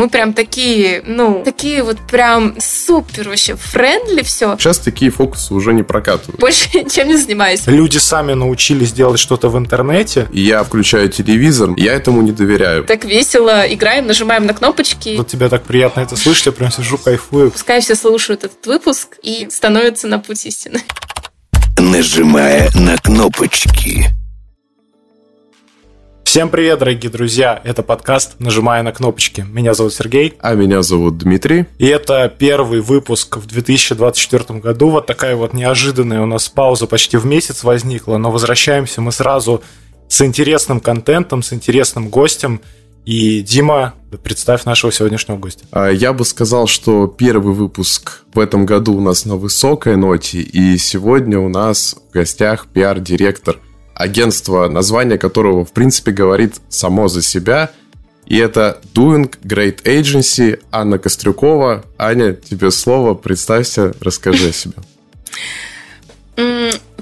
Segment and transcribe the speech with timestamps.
[0.00, 4.56] Мы прям такие, ну, такие вот прям супер вообще френдли все.
[4.58, 6.40] Сейчас такие фокусы уже не прокатывают.
[6.40, 7.66] Больше чем не занимаюсь.
[7.66, 10.26] Люди сами научились делать что-то в интернете.
[10.32, 12.84] Я включаю телевизор, я этому не доверяю.
[12.84, 15.16] Так весело играем, нажимаем на кнопочки.
[15.18, 17.50] Вот тебе так приятно это слышать, я прям сижу, кайфую.
[17.50, 20.80] Пускай все слушают этот выпуск и становятся на путь истины.
[21.78, 24.08] Нажимая на кнопочки.
[26.30, 27.60] Всем привет, дорогие друзья!
[27.64, 29.44] Это подкаст «Нажимая на кнопочки».
[29.50, 30.34] Меня зовут Сергей.
[30.38, 31.66] А меня зовут Дмитрий.
[31.78, 34.90] И это первый выпуск в 2024 году.
[34.90, 39.64] Вот такая вот неожиданная у нас пауза почти в месяц возникла, но возвращаемся мы сразу
[40.06, 42.60] с интересным контентом, с интересным гостем.
[43.04, 45.64] И, Дима, представь нашего сегодняшнего гостя.
[45.72, 50.38] А, я бы сказал, что первый выпуск в этом году у нас на высокой ноте,
[50.38, 53.58] и сегодня у нас в гостях пиар-директор–
[54.00, 57.70] агентство, название которого, в принципе, говорит само за себя.
[58.26, 61.84] И это Doing Great Agency, Анна Кострюкова.
[61.98, 64.76] Аня, тебе слово, представься, расскажи о себе.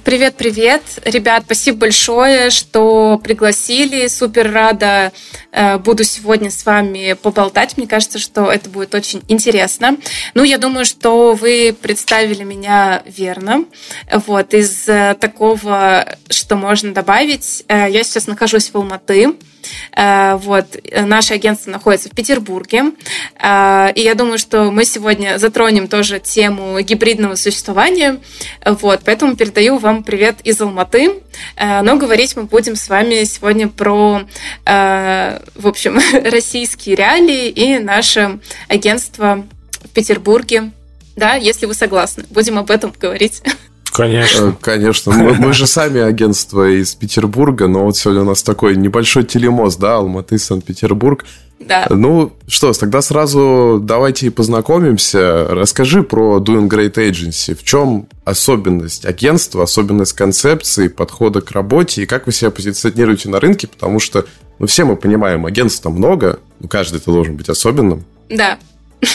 [0.04, 4.06] Привет, привет, ребят, спасибо большое, что пригласили.
[4.08, 5.12] Супер рада
[5.50, 7.78] э, буду сегодня с вами поболтать.
[7.78, 9.96] Мне кажется, что это будет очень интересно.
[10.34, 13.64] Ну, я думаю, что вы представили меня верно.
[14.12, 19.36] Вот из э, такого, что можно добавить, э, я сейчас нахожусь в Алматы.
[19.94, 20.77] Вот.
[20.92, 22.84] Наше агентство находится в Петербурге.
[23.36, 28.18] И я думаю, что мы сегодня затронем тоже тему гибридного существования.
[28.64, 29.00] Вот.
[29.05, 31.22] Поэтому передаю вам привет из Алматы.
[31.56, 34.22] Э, но говорить мы будем с вами сегодня про,
[34.64, 35.98] в общем,
[36.30, 39.47] российские реалии и наше агентство
[39.84, 40.70] в Петербурге.
[41.17, 43.42] Да, если вы согласны, будем об этом говорить.
[43.98, 44.46] Конечно.
[44.46, 45.12] Э, конечно.
[45.12, 49.80] Мы, мы же сами агентство из Петербурга, но вот сегодня у нас такой небольшой телемост,
[49.80, 51.24] да, Алматы, Санкт-Петербург.
[51.58, 51.86] Да.
[51.90, 55.48] Ну, что, тогда сразу давайте и познакомимся.
[55.48, 57.56] Расскажи про Doing Great Agency.
[57.56, 63.40] В чем особенность агентства, особенность концепции, подхода к работе и как вы себя позиционируете на
[63.40, 63.67] рынке?
[63.67, 64.27] Потому что,
[64.61, 68.05] ну, все мы понимаем, агентств много, ну, каждый это должен быть особенным.
[68.30, 68.58] Да.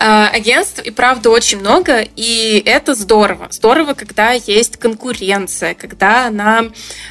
[0.00, 3.48] А, агентств и правда очень много, и это здорово.
[3.50, 6.66] Здорово, когда есть конкуренция, когда она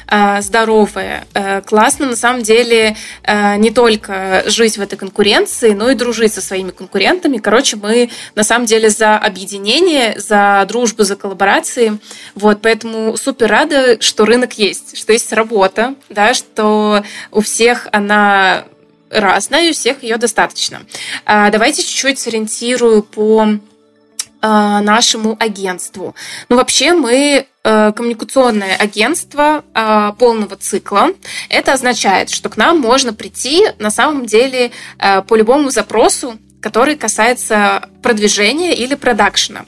[0.06, 1.26] а, здоровая.
[1.34, 6.32] Э, классно, на самом деле, э, не только жить в этой конкуренции, но и дружить
[6.32, 7.36] со своими конкурентами.
[7.36, 11.98] Короче, мы на самом деле за объединение, за дружбу, за коллаборации.
[12.34, 18.64] Вот, поэтому супер рада, что рынок есть, что есть работа, да, что у всех она
[19.10, 20.82] разная, у всех ее достаточно.
[21.24, 23.58] А, давайте чуть-чуть сориентирую по
[24.40, 26.14] а, нашему агентству.
[26.48, 31.08] Ну, вообще мы э, коммуникационное агентство а, полного цикла.
[31.48, 36.94] Это означает, что к нам можно прийти на самом деле э, по любому запросу, который
[36.96, 39.64] касается продвижения или продакшена.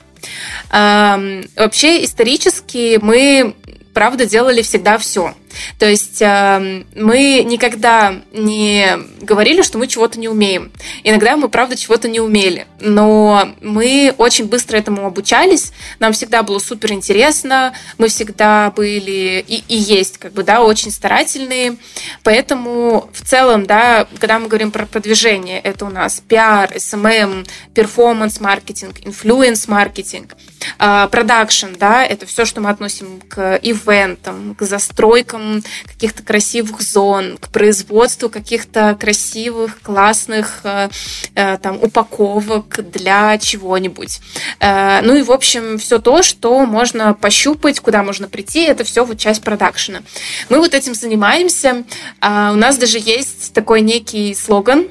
[0.71, 3.57] Вообще исторически мы
[3.95, 5.35] правда делали всегда все.
[5.79, 10.73] То есть э, мы никогда не говорили, что мы чего-то не умеем.
[11.05, 12.67] Иногда мы, правда, чего-то не умели.
[12.81, 15.73] Но мы очень быстро этому обучались.
[15.99, 17.75] Нам всегда было супер интересно.
[17.99, 21.77] Мы всегда были и, и есть, как бы, да, очень старательные.
[22.23, 28.97] Поэтому в целом, да, когда мы говорим про продвижение, это у нас пиар, SMM, performance-маркетинг,
[29.05, 30.37] influence-маркетинг,
[30.79, 35.40] продакшн, да, это все, что мы относим к ивентам, к застройкам
[35.85, 40.89] каких-то красивых зон, к производству каких-то красивых, классных э,
[41.35, 44.21] э, там упаковок для чего-нибудь.
[44.61, 49.05] Э, ну и, в общем, все то, что можно пощупать, куда можно прийти, это все
[49.05, 50.01] вот часть продакшена.
[50.49, 51.85] Мы вот этим занимаемся.
[52.21, 54.89] А, у нас даже есть такой некий слоган,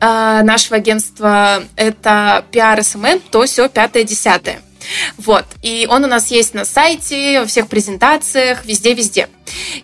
[0.00, 4.60] нашего агентства это PR SMM, то все пятое, десятое.
[5.16, 5.44] Вот.
[5.62, 9.28] И он у нас есть на сайте, во всех презентациях, везде-везде.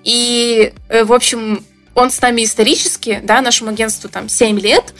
[0.03, 4.95] И, э, в общем, он с нами исторически, да, нашему агентству там 7 лет,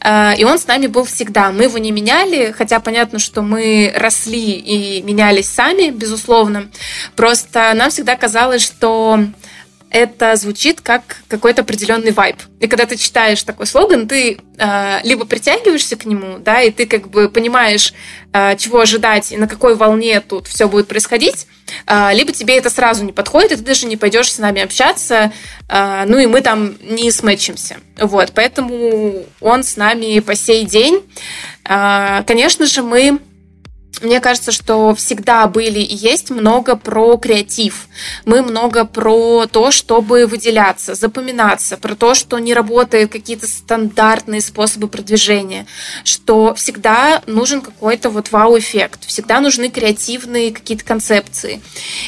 [0.00, 1.50] э, и он с нами был всегда.
[1.50, 6.68] Мы его не меняли, хотя понятно, что мы росли и менялись сами, безусловно.
[7.16, 9.18] Просто нам всегда казалось, что
[9.90, 12.36] это звучит как какой-то определенный вайб.
[12.60, 16.86] И когда ты читаешь такой слоган, ты э, либо притягиваешься к нему, да, и ты
[16.86, 17.94] как бы понимаешь,
[18.32, 21.46] э, чего ожидать и на какой волне тут все будет происходить,
[21.86, 25.32] э, либо тебе это сразу не подходит, и ты даже не пойдешь с нами общаться,
[25.68, 27.76] э, ну и мы там не смычимся.
[27.98, 31.02] Вот, поэтому он с нами по сей день.
[31.64, 33.20] Э, конечно же, мы
[34.02, 37.88] мне кажется, что всегда были и есть много про креатив.
[38.24, 44.88] Мы много про то, чтобы выделяться, запоминаться, про то, что не работают какие-то стандартные способы
[44.88, 45.66] продвижения,
[46.04, 51.62] что всегда нужен какой-то вот вау-эффект, всегда нужны креативные какие-то концепции.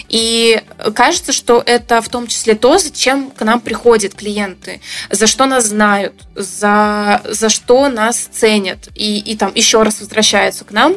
[0.08, 0.62] И
[0.94, 4.81] кажется, что это в том числе то, зачем к нам приходят клиенты,
[5.11, 10.64] за что нас знают, за, за что нас ценят и, и там еще раз возвращаются
[10.64, 10.96] к нам.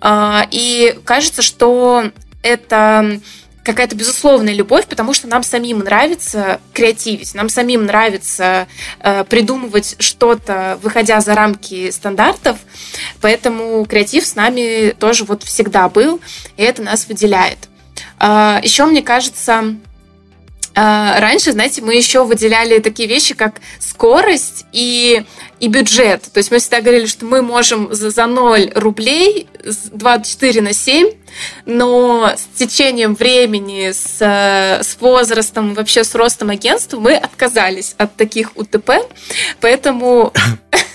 [0.00, 0.15] А,
[0.50, 2.10] и кажется, что
[2.42, 3.20] это
[3.66, 8.68] какая-то безусловная любовь, потому что нам самим нравится креативить, нам самим нравится
[9.00, 12.58] э, придумывать что-то, выходя за рамки стандартов,
[13.20, 16.20] поэтому креатив с нами тоже вот всегда был,
[16.56, 17.58] и это нас выделяет.
[18.20, 19.64] Э, еще мне кажется, а,
[20.76, 25.24] раньше, знаете, мы еще выделяли такие вещи, как скорость и,
[25.58, 26.24] и бюджет.
[26.30, 29.48] То есть мы всегда говорили, что мы можем за, за 0 рублей
[29.92, 31.10] 24 на 7,
[31.64, 38.54] но с течением времени, с, с возрастом, вообще с ростом агентства мы отказались от таких
[38.56, 38.90] УТП.
[39.60, 40.34] Поэтому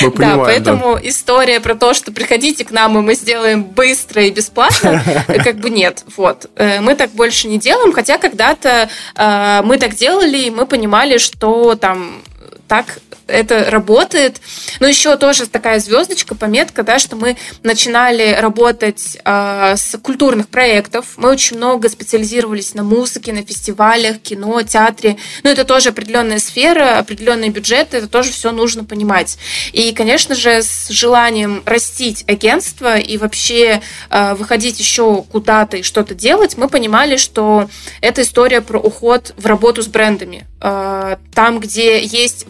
[0.00, 1.08] Мы понимаем, да, поэтому да.
[1.08, 5.70] история про то, что приходите к нам, и мы сделаем быстро и бесплатно, как бы
[5.70, 6.04] нет.
[6.16, 6.50] Вот.
[6.56, 11.18] Э, мы так больше не делаем, хотя когда-то э, мы так делали, и мы понимали,
[11.18, 12.22] что там
[12.68, 14.40] так это работает.
[14.80, 21.14] Но еще тоже такая звездочка, пометка, да, что мы начинали работать э, с культурных проектов.
[21.16, 25.16] Мы очень много специализировались на музыке, на фестивалях, кино, театре.
[25.42, 29.38] Но это тоже определенная сфера, определенные бюджеты, это тоже все нужно понимать.
[29.72, 36.14] И, конечно же, с желанием растить агентство и вообще э, выходить еще куда-то и что-то
[36.14, 37.68] делать, мы понимали, что
[38.00, 40.46] это история про уход в работу с брендами.
[40.60, 42.46] Э, там, где есть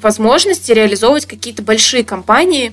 [0.66, 2.72] возможности реализовывать какие-то большие компании,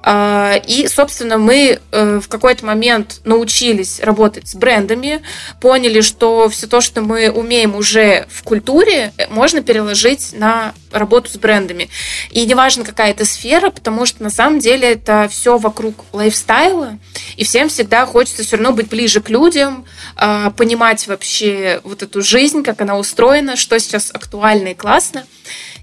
[0.00, 5.22] а, и, собственно, мы э, в какой-то момент научились работать с брендами,
[5.60, 11.30] поняли, что все то, что мы умеем уже в культуре, э, можно переложить на работу
[11.30, 11.88] с брендами.
[12.30, 16.98] И неважно, какая это сфера, потому что на самом деле это все вокруг лайфстайла,
[17.36, 19.84] и всем всегда хочется все равно быть ближе к людям,
[20.16, 25.24] а, понимать вообще вот эту жизнь, как она устроена, что сейчас актуально и классно.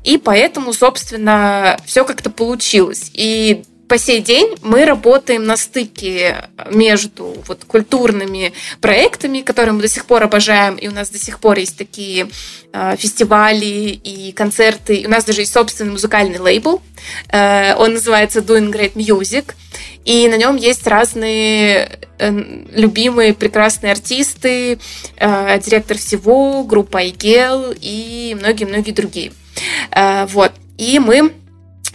[0.06, 3.10] И поэтому, собственно, все как-то получилось.
[3.14, 9.88] И по сей день мы работаем на стыке между вот культурными проектами, которые мы до
[9.88, 12.28] сих пор обожаем, и у нас до сих пор есть такие
[12.74, 14.96] э, фестивали и концерты.
[14.96, 16.82] И у нас даже есть собственный музыкальный лейбл.
[17.32, 19.54] Э, он называется Doing Great Music.
[20.04, 22.32] И на нем есть разные э,
[22.74, 24.80] любимые прекрасные артисты,
[25.18, 29.32] э, директор всего, группа IGEL и многие-многие другие.
[29.92, 30.52] Э, вот.
[30.78, 31.34] И мы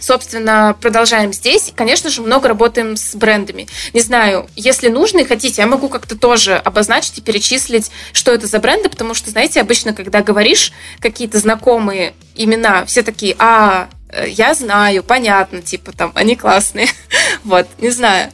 [0.01, 1.71] собственно, продолжаем здесь.
[1.75, 3.67] Конечно же, много работаем с брендами.
[3.93, 8.47] Не знаю, если нужно и хотите, я могу как-то тоже обозначить и перечислить, что это
[8.47, 14.27] за бренды, потому что, знаете, обычно, когда говоришь какие-то знакомые имена, все такие, а, э,
[14.29, 16.87] я знаю, понятно, типа там, они классные.
[17.43, 18.31] вот, не знаю.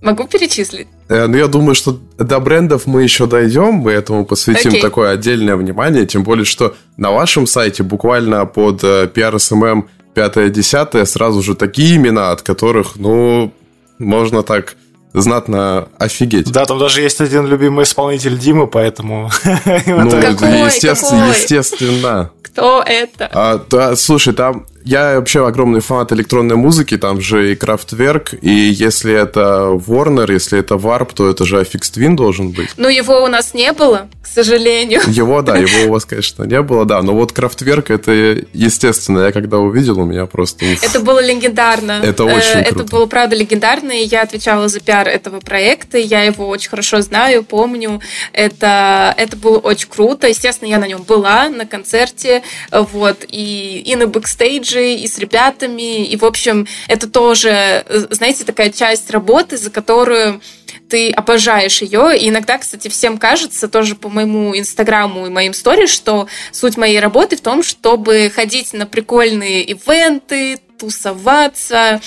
[0.00, 0.88] Могу перечислить.
[1.08, 4.80] Э, ну, я думаю, что до брендов мы еще дойдем, мы этому посвятим okay.
[4.80, 9.84] такое отдельное внимание, тем более, что на вашем сайте буквально под PRSMM э,
[10.14, 13.52] пятое, десятое, сразу же такие имена, от которых, ну,
[13.98, 14.76] можно так
[15.12, 16.50] знатно офигеть.
[16.50, 19.30] Да, там даже есть один любимый исполнитель Димы, поэтому...
[19.86, 22.30] Ну, естественно, естественно.
[22.42, 23.30] Кто это?
[23.32, 28.50] А, да, слушай, там я вообще огромный фанат электронной музыки, там же и Kraftwerk, и
[28.50, 32.70] если это Warner, если это Warp, то это же Affix Twin должен быть.
[32.76, 35.00] Ну, его у нас не было, к сожалению.
[35.06, 38.12] Его, да, его у вас, конечно, не было, да, но вот Kraftwerk, это
[38.52, 40.66] естественно, я когда увидел, у меня просто...
[40.66, 40.84] Уф.
[40.84, 42.02] Это было легендарно.
[42.04, 42.82] Это очень э, круто.
[42.82, 47.00] Это было, правда, легендарно, и я отвечала за пиар этого проекта, я его очень хорошо
[47.00, 48.00] знаю, помню,
[48.34, 53.96] это, это было очень круто, естественно, я на нем была, на концерте, вот, и, и
[53.96, 56.04] на бэкстейдже, диджей, и с ребятами.
[56.04, 60.40] И, в общем, это тоже, э, знаете, такая часть работы, за которую
[60.88, 62.18] ты обожаешь ее.
[62.18, 67.00] И иногда, кстати, всем кажется, тоже по моему инстаграму и моим сторис, что суть моей
[67.00, 72.00] работы в том, чтобы ходить на прикольные ивенты, тусоваться,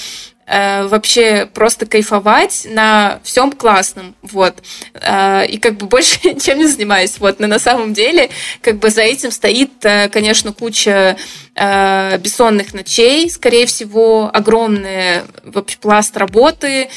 [0.48, 4.56] вообще просто кайфовать на всем классном, вот.
[4.94, 7.40] Э, и как бы больше чем не занимаюсь, вот.
[7.40, 8.30] Но на самом деле,
[8.62, 11.18] как бы за этим стоит, э, конечно, куча
[11.56, 16.90] бессонных ночей, скорее всего, огромный вообще пласт работы,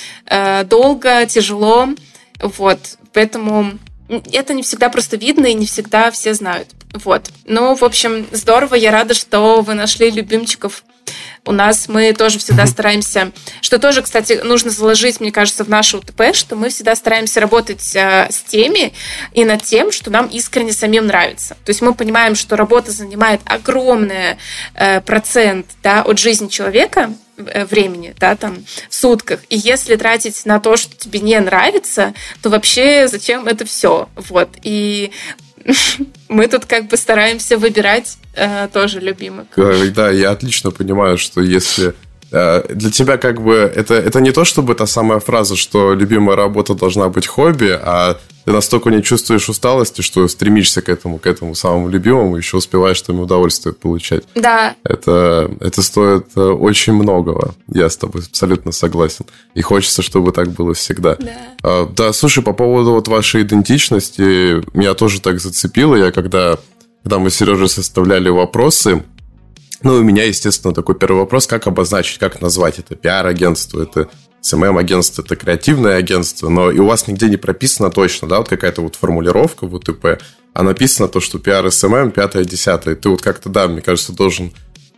[0.66, 1.88] долго, тяжело,
[2.42, 2.99] вот.
[3.14, 3.78] Поэтому
[4.33, 6.69] это не всегда просто видно и не всегда все знают.
[6.92, 7.30] Вот.
[7.45, 10.85] Ну, в общем, здорово, я рада, что вы нашли любимчиков
[11.47, 15.99] У нас мы тоже всегда стараемся, что тоже, кстати, нужно заложить, мне кажется, в нашу
[15.99, 18.92] УТП, что мы всегда стараемся работать э, с теми
[19.33, 21.57] и над тем, что нам искренне самим нравится.
[21.64, 24.37] То есть мы понимаем, что работа занимает огромный
[24.75, 27.11] э, процент да, от жизни человека,
[27.47, 29.40] Э, времени, да, там, в сутках.
[29.49, 34.09] И если тратить на то, что тебе не нравится, то вообще зачем это все?
[34.14, 34.50] Вот.
[34.62, 35.11] И
[36.28, 39.47] мы тут как бы стараемся выбирать э, тоже любимых.
[39.57, 41.95] Да, я отлично понимаю, что если
[42.33, 46.37] Э, для тебя как бы это, это не то, чтобы та самая фраза, что любимая
[46.37, 51.27] работа должна быть хобби, а ты настолько не чувствуешь усталости, что стремишься к этому, к
[51.27, 54.25] этому самому любимому, еще успеваешь там удовольствие получать.
[54.35, 54.75] Да.
[54.85, 57.55] Это, это стоит э, очень многого.
[57.69, 59.27] Я с тобой абсолютно согласен.
[59.55, 61.17] И хочется, чтобы так было всегда.
[61.17, 61.33] Да.
[61.63, 65.97] А, да, слушай, по поводу вот вашей идентичности, меня тоже так зацепило.
[65.97, 66.59] Я когда,
[67.02, 69.04] когда мы с Сережей составляли вопросы,
[69.83, 74.11] ну, у меня, естественно, такой первый вопрос, как обозначить, как назвать это пиар-агентство, это
[74.43, 78.83] SMM-агентство, это креативное агентство, но и у вас нигде не прописано точно, да, вот какая-то
[78.83, 80.21] вот формулировка в УТП,
[80.52, 82.97] а написано то, что пиар, SMM, пятое, десятое.
[82.97, 84.52] Ты вот как-то, да, мне кажется, должен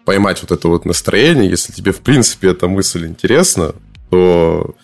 [0.04, 1.48] поймать вот это вот настроение.
[1.48, 3.74] Если тебе, в принципе, эта мысль интересна,
[4.10, 4.74] то,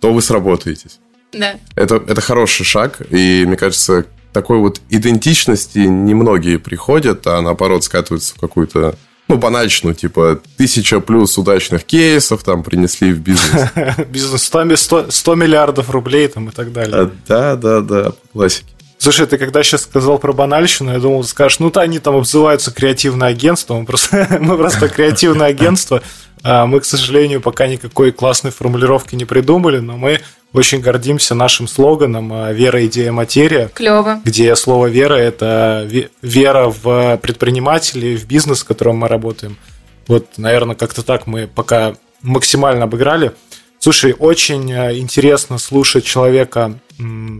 [0.00, 0.98] то вы сработаетесь.
[1.32, 1.58] Да.
[1.74, 8.34] Это, это хороший шаг, и, мне кажется, такой вот идентичности немногие приходят, а наоборот скатываются
[8.34, 8.96] в какую-то
[9.28, 13.70] ну, банальщину, типа, тысяча плюс удачных кейсов там принесли в бизнес.
[14.10, 16.94] Бизнес 100, 100 миллиардов рублей там и так далее.
[16.94, 18.66] А, да, да, да, классики.
[18.98, 22.16] Слушай, ты когда сейчас сказал про банальщину, я думал, ты скажешь, ну, то они там
[22.16, 26.02] обзываются креативное агентство, мы просто, мы просто креативное агентство.
[26.42, 30.20] А мы, к сожалению, пока никакой классной формулировки не придумали, но мы
[30.54, 33.68] очень гордимся нашим слоганом а, «Вера, идея, материя».
[33.74, 34.20] Клево.
[34.24, 35.86] Где слово «вера»– это
[36.22, 39.58] вера в предпринимателей, в бизнес, в котором мы работаем.
[40.06, 43.32] Вот, наверное, как-то так мы пока максимально обыграли.
[43.80, 46.78] Слушай, очень а, интересно слушать человека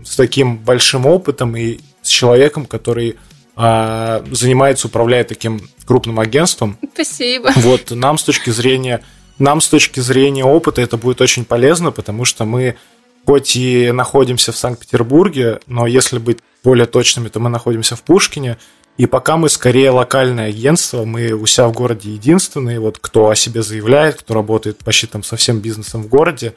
[0.03, 3.15] с таким большим опытом и с человеком, который
[3.55, 6.77] а, занимается, управляет таким крупным агентством.
[6.93, 7.51] Спасибо.
[7.55, 9.01] Вот нам с точки зрения
[9.37, 12.77] нам с точки зрения опыта это будет очень полезно, потому что мы
[13.25, 18.57] хоть и находимся в Санкт-Петербурге, но если быть более точными, то мы находимся в Пушкине.
[18.97, 23.35] И пока мы скорее локальное агентство, мы у себя в городе единственные, вот кто о
[23.35, 26.55] себе заявляет, кто работает почти там со всем бизнесом в городе.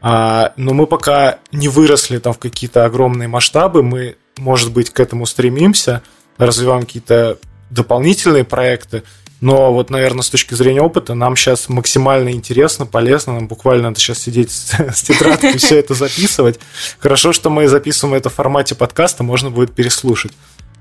[0.00, 5.00] А, но мы пока не выросли там в какие-то огромные масштабы, мы, может быть, к
[5.00, 6.02] этому стремимся,
[6.36, 7.38] развиваем какие-то
[7.70, 9.02] дополнительные проекты,
[9.40, 13.34] но вот, наверное, с точки зрения опыта нам сейчас максимально интересно, полезно.
[13.34, 16.58] Нам буквально надо сейчас сидеть с, с тетрадкой и все это записывать.
[16.98, 20.32] Хорошо, что мы записываем это в формате подкаста, можно будет переслушать.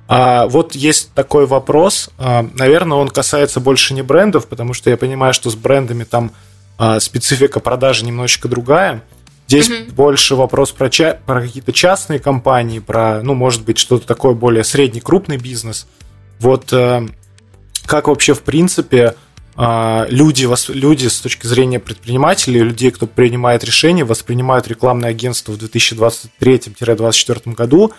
[0.08, 2.10] А вот есть такой вопрос.
[2.18, 6.32] А, наверное, он касается больше не брендов, потому что я понимаю, что с брендами там
[6.78, 9.04] а, специфика продажи немножечко другая.
[9.48, 9.94] Здесь mm-hmm.
[9.94, 14.64] больше вопрос про, ча- про какие-то частные компании, про, ну, может быть, что-то такое более
[14.64, 15.88] средний, крупный бизнес.
[16.40, 17.08] Вот э,
[17.88, 19.16] как вообще, в принципе,
[19.56, 25.58] а, люди, люди с точки зрения предпринимателей, людей, кто принимает решения, воспринимают рекламное агентство в
[25.58, 27.92] 2023-2024 году,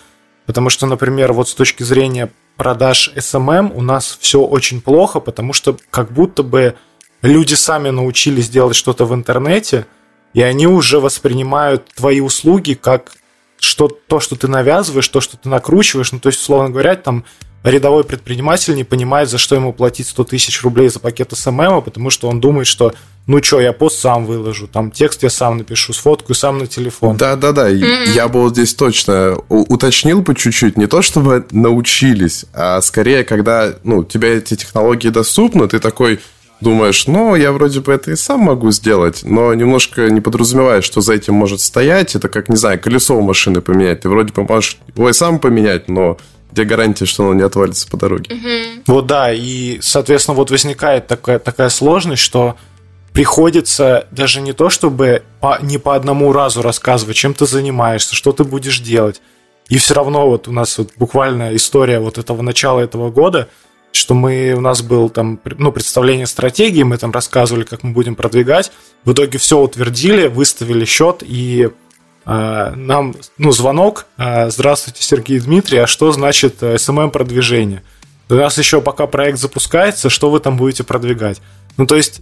[0.45, 5.51] потому что, например, вот с точки зрения продаж SMM у нас все очень плохо, потому
[5.51, 6.75] что как будто бы
[7.21, 9.85] люди сами научились делать что-то в интернете,
[10.33, 13.11] и они уже воспринимают твои услуги как
[13.59, 16.11] что, то, что ты навязываешь, то, что ты накручиваешь.
[16.11, 17.25] Ну, то есть, условно говоря, там
[17.63, 22.09] рядовой предприниматель не понимает, за что ему платить 100 тысяч рублей за пакет SMM, потому
[22.09, 22.93] что он думает, что
[23.27, 27.15] ну что, я пост сам выложу, там текст я сам напишу, сфоткаю сам на телефон.
[27.15, 28.13] Да-да-да, mm-hmm.
[28.15, 33.75] я бы вот здесь точно уточнил по чуть-чуть, не то чтобы научились, а скорее, когда
[33.83, 36.19] ну, тебе эти технологии доступны, ты такой
[36.59, 41.01] думаешь, ну, я вроде бы это и сам могу сделать, но немножко не подразумеваешь, что
[41.01, 42.15] за этим может стоять.
[42.15, 44.01] Это как, не знаю, колесо у машины поменять.
[44.01, 46.17] Ты вроде бы можешь его и сам поменять, но
[46.51, 48.33] где гарантия, что оно не отвалится по дороге?
[48.33, 48.83] Угу.
[48.87, 52.57] Вот да, и, соответственно, вот возникает такая, такая сложность, что
[53.13, 58.31] приходится даже не то, чтобы по, не по одному разу рассказывать, чем ты занимаешься, что
[58.31, 59.21] ты будешь делать.
[59.67, 63.49] И все равно вот у нас вот буквально история вот этого начала этого года,
[63.91, 68.15] что мы, у нас был там, ну, представление стратегии, мы там рассказывали, как мы будем
[68.15, 68.71] продвигать.
[69.03, 71.69] В итоге все утвердили, выставили счет, и
[72.75, 74.05] нам, ну, звонок.
[74.17, 77.81] А, Здравствуйте, Сергей Дмитрий, а что значит SMM-продвижение?
[78.29, 81.41] Э, У нас еще пока проект запускается, что вы там будете продвигать?
[81.77, 82.21] Ну, то есть...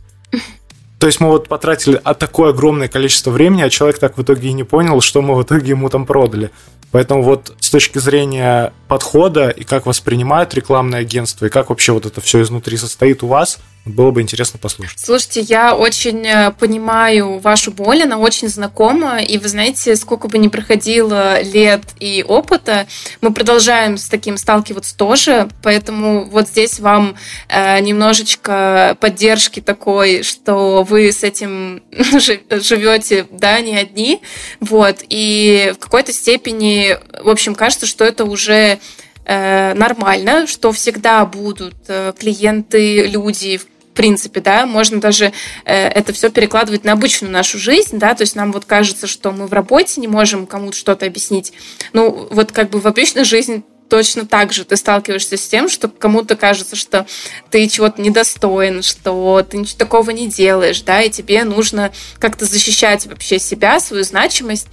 [1.00, 4.50] То есть мы вот потратили а такое огромное количество времени, а человек так в итоге
[4.50, 6.50] и не понял, что мы в итоге ему там продали.
[6.92, 12.08] Поэтому вот с точки зрения подхода и как воспринимают рекламное агентство, и как вообще вот
[12.08, 15.00] это все изнутри состоит у вас, Было бы интересно послушать.
[15.00, 20.38] Слушайте, я очень э, понимаю вашу боль, она очень знакома, и вы знаете, сколько бы
[20.38, 22.88] ни проходило лет и опыта,
[23.22, 27.16] мы продолжаем с таким сталкиваться тоже, поэтому вот здесь вам
[27.48, 34.22] э, немножечко поддержки такой, что вы с этим живете, да, не одни,
[34.60, 38.80] вот, и в какой-то степени, в общем, кажется, что это уже
[39.24, 41.76] э, нормально, что всегда будут
[42.18, 43.62] клиенты, люди,
[43.98, 45.34] принципе, да, можно даже
[45.66, 49.32] э, это все перекладывать на обычную нашу жизнь, да, то есть нам вот кажется, что
[49.32, 51.52] мы в работе не можем кому-то что-то объяснить.
[51.92, 55.88] Ну, вот как бы в обычной жизни точно так же ты сталкиваешься с тем, что
[55.88, 57.08] кому-то кажется, что
[57.50, 63.06] ты чего-то недостоин, что ты ничего такого не делаешь, да, и тебе нужно как-то защищать
[63.08, 64.68] вообще себя, свою значимость.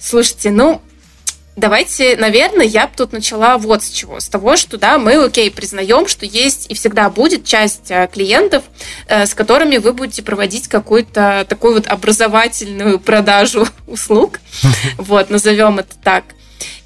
[0.00, 0.82] Слушайте, ну,
[1.56, 4.18] Давайте, наверное, я бы тут начала вот с чего.
[4.18, 8.64] С того, что, да, мы, окей, признаем, что есть и всегда будет часть э, клиентов,
[9.06, 14.40] э, с которыми вы будете проводить какую-то такую вот образовательную продажу услуг.
[14.96, 16.24] Вот, назовем это так.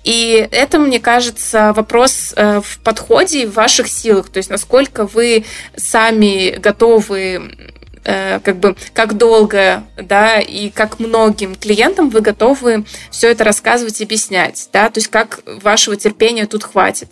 [0.05, 4.29] И это, мне кажется, вопрос э, в подходе и в ваших силах.
[4.29, 5.45] То есть, насколько вы
[5.77, 7.73] сами готовы
[8.09, 14.05] как бы как долго, да, и как многим клиентам вы готовы все это рассказывать и
[14.05, 17.11] объяснять, да, то есть как вашего терпения тут хватит.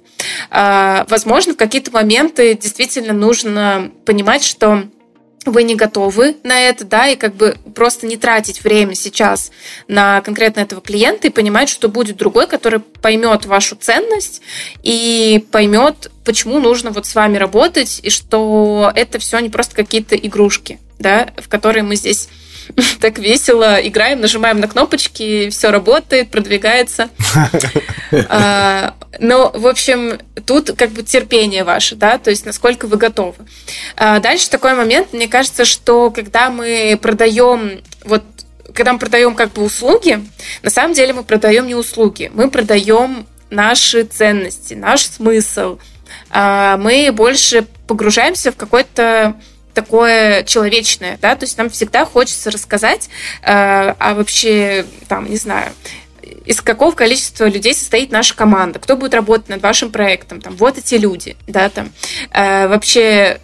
[0.50, 4.84] А, возможно, в какие-то моменты действительно нужно понимать, что
[5.44, 9.50] вы не готовы на это, да, и как бы просто не тратить время сейчас
[9.88, 14.42] на конкретно этого клиента и понимать, что будет другой, который поймет вашу ценность
[14.82, 20.16] и поймет, почему нужно вот с вами работать, и что это все не просто какие-то
[20.16, 22.28] игрушки, да, в которые мы здесь
[23.00, 27.08] так весело играем, нажимаем на кнопочки, все работает, продвигается.
[28.28, 33.34] А, но, в общем, тут как бы терпение ваше, да, то есть насколько вы готовы.
[33.96, 38.22] А, дальше такой момент, мне кажется, что когда мы продаем вот
[38.72, 40.22] когда мы продаем как бы услуги,
[40.62, 45.78] на самом деле мы продаем не услуги, мы продаем наши ценности, наш смысл.
[46.30, 49.34] А, мы больше погружаемся в какой-то
[49.76, 53.10] такое человечное, да, то есть нам всегда хочется рассказать,
[53.42, 55.70] э, а вообще, там, не знаю,
[56.46, 60.78] из какого количества людей состоит наша команда, кто будет работать над вашим проектом, там, вот
[60.78, 61.90] эти люди, да, там,
[62.30, 63.38] э, вообще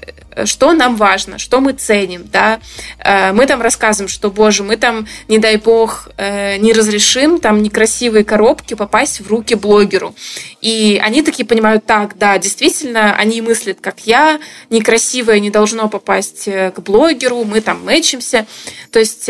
[0.45, 2.61] что нам важно, что мы ценим, да,
[2.99, 7.63] э, мы там рассказываем, что, боже, мы там, не дай бог, э, не разрешим там
[7.63, 10.15] некрасивые коробки попасть в руки блогеру.
[10.61, 14.41] И они такие понимают, так, да, действительно, они мыслят, как я,
[14.71, 18.47] некрасивое не должно попасть э, к блогеру, мы там мэчимся.
[18.91, 19.29] То есть,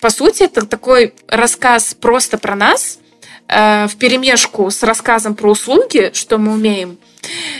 [0.00, 2.98] по сути, это такой рассказ просто про нас,
[3.48, 6.98] в перемешку с рассказом про услуги, что мы умеем,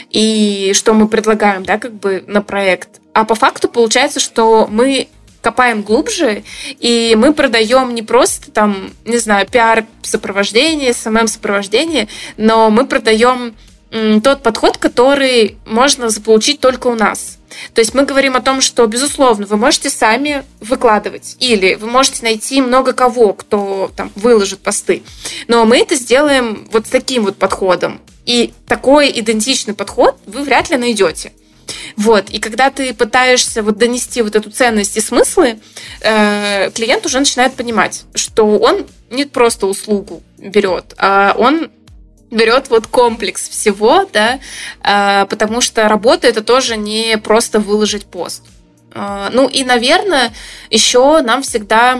[0.09, 3.01] и что мы предлагаем, да, как бы на проект.
[3.13, 5.07] А по факту получается, что мы
[5.41, 6.43] копаем глубже,
[6.79, 13.55] и мы продаем не просто там, не знаю, пиар-сопровождение, СММ-сопровождение, но мы продаем
[14.23, 17.38] тот подход, который можно заполучить только у нас.
[17.73, 22.23] То есть мы говорим о том, что, безусловно, вы можете сами выкладывать, или вы можете
[22.23, 25.03] найти много кого, кто там выложит посты.
[25.47, 28.01] Но мы это сделаем вот с таким вот подходом.
[28.25, 31.31] И такой идентичный подход вы вряд ли найдете.
[31.95, 32.29] Вот.
[32.29, 35.59] И когда ты пытаешься вот донести вот эту ценность и смыслы,
[36.01, 41.71] э, клиент уже начинает понимать, что он не просто услугу берет, а он
[42.31, 44.39] берет вот комплекс всего, да,
[44.83, 48.43] э, потому что работа это тоже не просто выложить пост.
[48.93, 50.33] Э, ну и, наверное,
[50.69, 51.99] еще нам всегда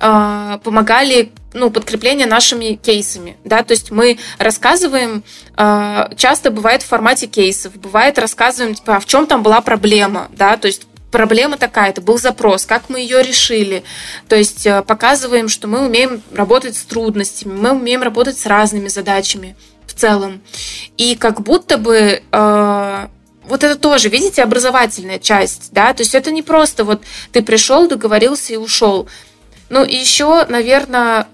[0.00, 5.24] э, помогали ну, подкрепление нашими кейсами, да, то есть мы рассказываем,
[5.56, 10.58] часто бывает в формате кейсов, бывает рассказываем, типа, а в чем там была проблема, да,
[10.58, 13.84] то есть проблема такая, это был запрос, как мы ее решили.
[14.28, 19.56] То есть показываем, что мы умеем работать с трудностями, мы умеем работать с разными задачами
[19.86, 20.42] в целом.
[20.96, 23.06] И как будто бы э,
[23.48, 27.88] вот это тоже, видите, образовательная часть, да, то есть это не просто вот ты пришел,
[27.88, 29.08] договорился и ушел.
[29.70, 31.26] Ну и еще, наверное,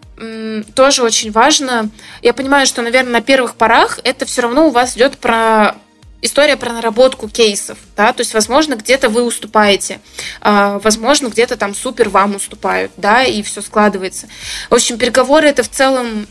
[0.75, 1.91] тоже очень важно.
[2.23, 5.77] Я понимаю, что, наверное, на первых порах это все равно у вас идет про
[6.25, 10.01] история про наработку кейсов, да, то есть, возможно, где-то вы уступаете,
[10.41, 14.27] а, возможно, где-то там супер вам уступают, да, и все складывается.
[14.71, 16.27] В общем, переговоры это в целом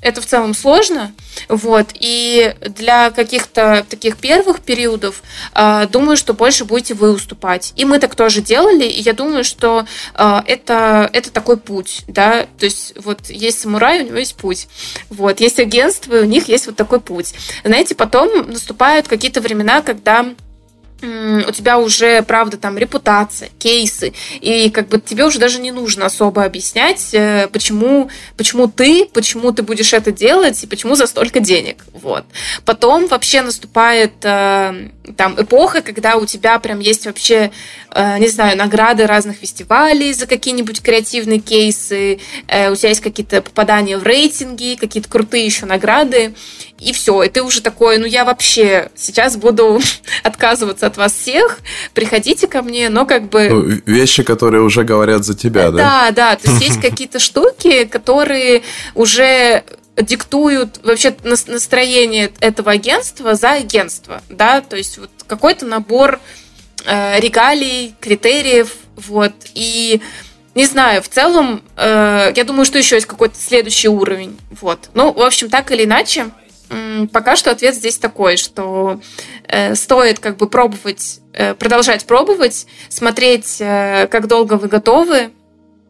[0.00, 1.12] это в целом сложно,
[1.48, 5.22] вот, и для каких-то таких первых периодов
[5.54, 7.72] э, думаю, что больше будете вы уступать.
[7.76, 12.46] И мы так тоже делали, и я думаю, что э, это, это такой путь, да,
[12.58, 14.68] то есть вот есть самурай, у него есть путь,
[15.08, 17.34] вот, есть агентство, у них есть вот такой путь.
[17.64, 20.26] Знаете, потом наступают какие-то времена, когда
[21.02, 26.06] у тебя уже, правда, там репутация, кейсы, и как бы тебе уже даже не нужно
[26.06, 31.40] особо объяснять, э, почему, почему ты, почему ты будешь это делать и почему за столько
[31.40, 31.84] денег.
[31.92, 32.24] Вот.
[32.64, 37.50] Потом вообще наступает э, там эпоха, когда у тебя прям есть вообще,
[37.90, 43.96] э, не знаю, награды разных фестивалей за какие-нибудь креативные кейсы, у тебя есть какие-то попадания
[43.96, 46.34] в рейтинги, какие-то крутые еще награды,
[46.80, 49.80] и все, и ты уже такой, ну я вообще сейчас буду
[50.22, 51.58] отказываться от вас всех,
[51.92, 53.48] приходите ко мне, но как бы...
[53.48, 55.76] Ну, вещи, которые уже говорят за тебя, да?
[55.76, 58.62] Да, да, то есть есть какие-то штуки, которые
[58.94, 59.64] уже
[59.96, 66.18] диктуют вообще настроение этого агентства за агентство, да, то есть вот какой-то набор
[66.86, 70.00] э, регалий, критериев, вот, и
[70.54, 74.88] не знаю, в целом, э, я думаю, что еще есть какой-то следующий уровень, вот.
[74.94, 76.30] Ну, в общем, так или иначе,
[77.12, 79.00] Пока что ответ здесь такой, что
[79.48, 85.30] э, стоит как бы пробовать, э, продолжать пробовать, смотреть, э, как долго вы готовы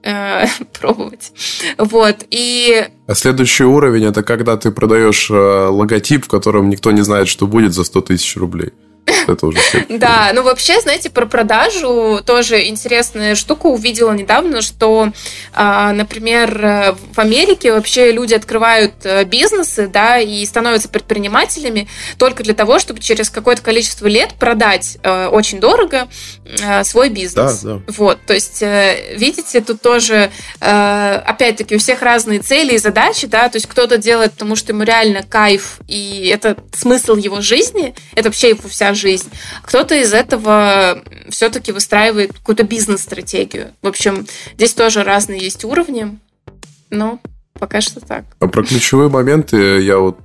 [0.03, 0.47] э,
[0.81, 1.33] пробовать.
[1.77, 2.25] Вот.
[2.31, 2.87] И...
[3.07, 7.47] А следующий уровень это когда ты продаешь э, логотип, в котором никто не знает, что
[7.47, 8.73] будет за 100 тысяч рублей.
[9.27, 15.13] Это уже Да, ну вообще, знаете, про продажу тоже интересная штука увидела недавно, что,
[15.53, 22.55] а, например, в Америке вообще люди открывают э, бизнесы, да, и становятся предпринимателями только для
[22.55, 26.09] того, чтобы через какое-то количество лет продать э, очень дорого
[26.45, 27.61] э, свой бизнес.
[27.63, 27.83] Да, да.
[27.89, 33.57] Вот, то есть, видите, тут тоже, опять-таки, у всех разные цели и задачи, да, то
[33.57, 38.51] есть кто-то делает, потому что ему реально кайф, и это смысл его жизни, это вообще
[38.51, 39.00] его вся жизнь.
[39.63, 43.73] Кто-то из этого все-таки выстраивает какую-то бизнес-стратегию.
[43.83, 46.19] В общем, здесь тоже разные есть уровни,
[46.91, 47.21] но
[47.59, 48.25] пока что так.
[48.41, 50.19] А про ключевые моменты я вот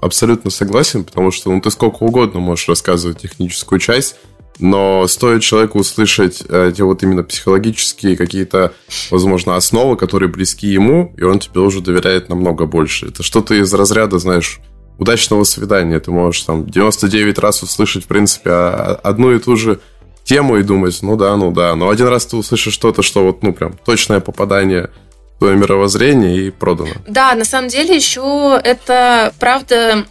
[0.00, 4.16] абсолютно согласен, потому что ну, ты сколько угодно можешь рассказывать техническую часть,
[4.58, 8.72] но стоит человеку услышать эти вот именно психологические какие-то,
[9.10, 13.08] возможно, основы, которые близки ему, и он тебе уже доверяет намного больше.
[13.08, 14.60] Это что-то из разряда, знаешь,
[14.98, 16.00] удачного свидания.
[16.00, 19.80] Ты можешь там 99 раз услышать, в принципе, одну и ту же
[20.24, 21.74] тему и думать, ну да, ну да.
[21.76, 24.90] Но один раз ты услышишь что-то, что вот, ну, прям точное попадание
[25.38, 26.90] твое мировоззрение и продано.
[27.06, 30.06] Да, на самом деле еще это, правда,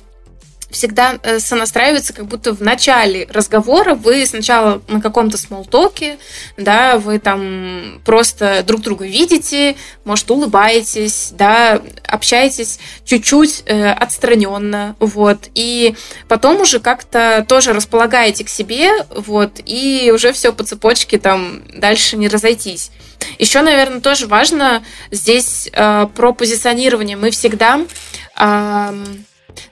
[0.75, 6.17] всегда э, сонастраивается, как будто в начале разговора вы сначала на каком-то смолтоке,
[6.57, 15.49] да, вы там просто друг друга видите, может, улыбаетесь, да, общаетесь чуть-чуть э, отстраненно, вот,
[15.55, 15.95] и
[16.27, 22.17] потом уже как-то тоже располагаете к себе, вот, и уже все по цепочке там дальше
[22.17, 22.91] не разойтись.
[23.39, 27.15] Еще, наверное, тоже важно здесь э, про позиционирование.
[27.15, 27.79] Мы всегда
[28.37, 29.05] э,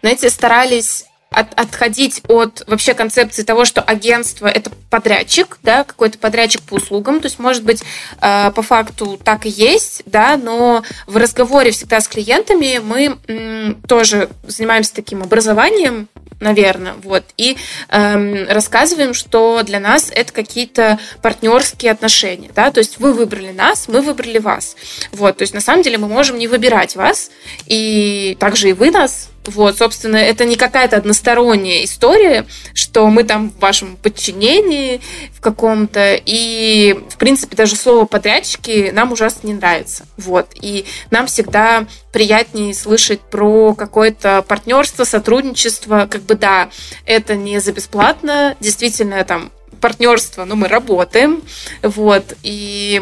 [0.01, 6.61] знаете, старались от, отходить от вообще концепции того, что агентство это подрядчик, да, какой-то подрядчик
[6.61, 7.19] по услугам.
[7.19, 7.83] То есть, может быть,
[8.21, 13.81] э, по факту так и есть, да, но в разговоре всегда с клиентами мы м,
[13.87, 16.07] тоже занимаемся таким образованием,
[16.39, 17.55] наверное, вот, и
[17.89, 23.87] эм, рассказываем, что для нас это какие-то партнерские отношения, да, то есть вы выбрали нас,
[23.87, 24.75] мы выбрали вас,
[25.11, 27.31] вот, то есть на самом деле мы можем не выбирать вас,
[27.67, 33.49] и также и вы нас, вот, собственно, это не какая-то односторонняя история, что мы там
[33.49, 35.01] в вашем подчинении
[35.33, 40.05] в каком-то, и, в принципе, даже слово подрядчики нам ужасно не нравится.
[40.17, 46.69] Вот, и нам всегда приятнее слышать про какое-то партнерство, сотрудничество, как бы, да,
[47.05, 49.51] это не за бесплатно, действительно, там,
[49.81, 51.41] партнерство, но мы работаем,
[51.81, 53.01] вот, и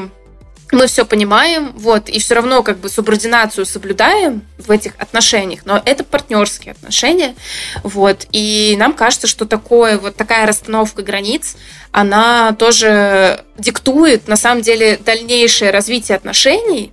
[0.72, 5.82] мы все понимаем, вот, и все равно как бы субординацию соблюдаем в этих отношениях, но
[5.86, 7.36] это партнерские отношения,
[7.84, 11.56] вот, и нам кажется, что такое, вот такая расстановка границ,
[11.92, 16.92] она тоже диктует, на самом деле, дальнейшее развитие отношений,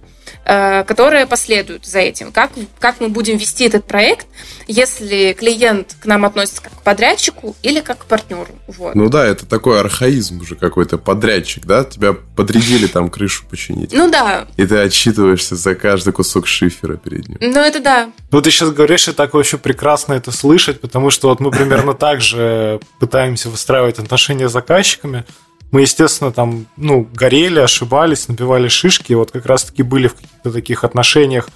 [0.49, 2.33] которые последуют за этим.
[2.33, 4.27] Как, как мы будем вести этот проект,
[4.67, 8.49] если клиент к нам относится как к подрядчику или как к партнеру.
[8.67, 8.95] Вот.
[8.95, 11.85] Ну да, это такой архаизм уже какой-то, подрядчик, да?
[11.85, 13.93] Тебя подрядили там крышу починить.
[13.93, 14.47] Ну да.
[14.57, 17.39] И ты отчитываешься за каждый кусок шифера перед ним.
[17.41, 18.11] Ну это да.
[18.31, 21.93] Ну ты сейчас говоришь, и так вообще прекрасно это слышать, потому что вот мы примерно
[21.93, 25.27] так же пытаемся выстраивать отношения с заказчиками,
[25.71, 30.85] мы, естественно, там, ну, горели, ошибались, набивали шишки, вот как раз-таки были в каких-то таких
[30.85, 31.51] отношениях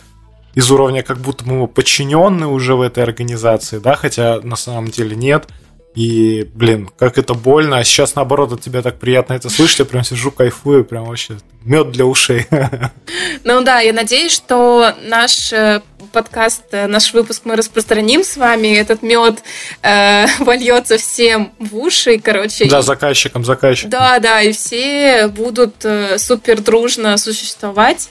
[0.54, 5.16] из уровня, как будто мы подчиненные уже в этой организации, да, хотя на самом деле
[5.16, 5.48] нет.
[5.94, 7.78] И, блин, как это больно.
[7.78, 9.80] А сейчас, наоборот, от тебя так приятно это слышать.
[9.80, 12.46] Я прям сижу, кайфую, прям вообще мед для ушей.
[13.44, 18.68] Ну да, я надеюсь, что наш э, подкаст, э, наш выпуск мы распространим с вами.
[18.76, 19.42] Этот мед
[19.82, 22.66] э, вольется всем в уши, короче.
[22.66, 23.90] Да, заказчикам, заказчикам.
[23.90, 28.10] Да, да, и все будут э, супер дружно существовать.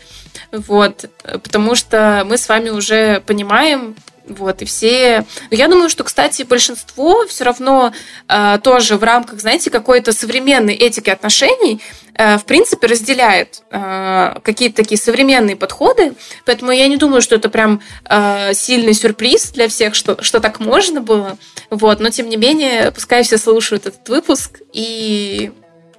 [0.52, 3.96] Вот, потому что мы с вами уже понимаем,
[4.28, 5.26] вот, и все...
[5.50, 7.92] Я думаю, что, кстати, большинство все равно
[8.28, 11.82] э, тоже в рамках, знаете, какой-то современной этики отношений,
[12.14, 16.14] э, в принципе, разделяет э, какие-то такие современные подходы.
[16.46, 20.60] Поэтому я не думаю, что это прям э, сильный сюрприз для всех, что, что так
[20.60, 21.38] можно было.
[21.70, 25.52] Вот, но, тем не менее, пускай все слушают этот выпуск и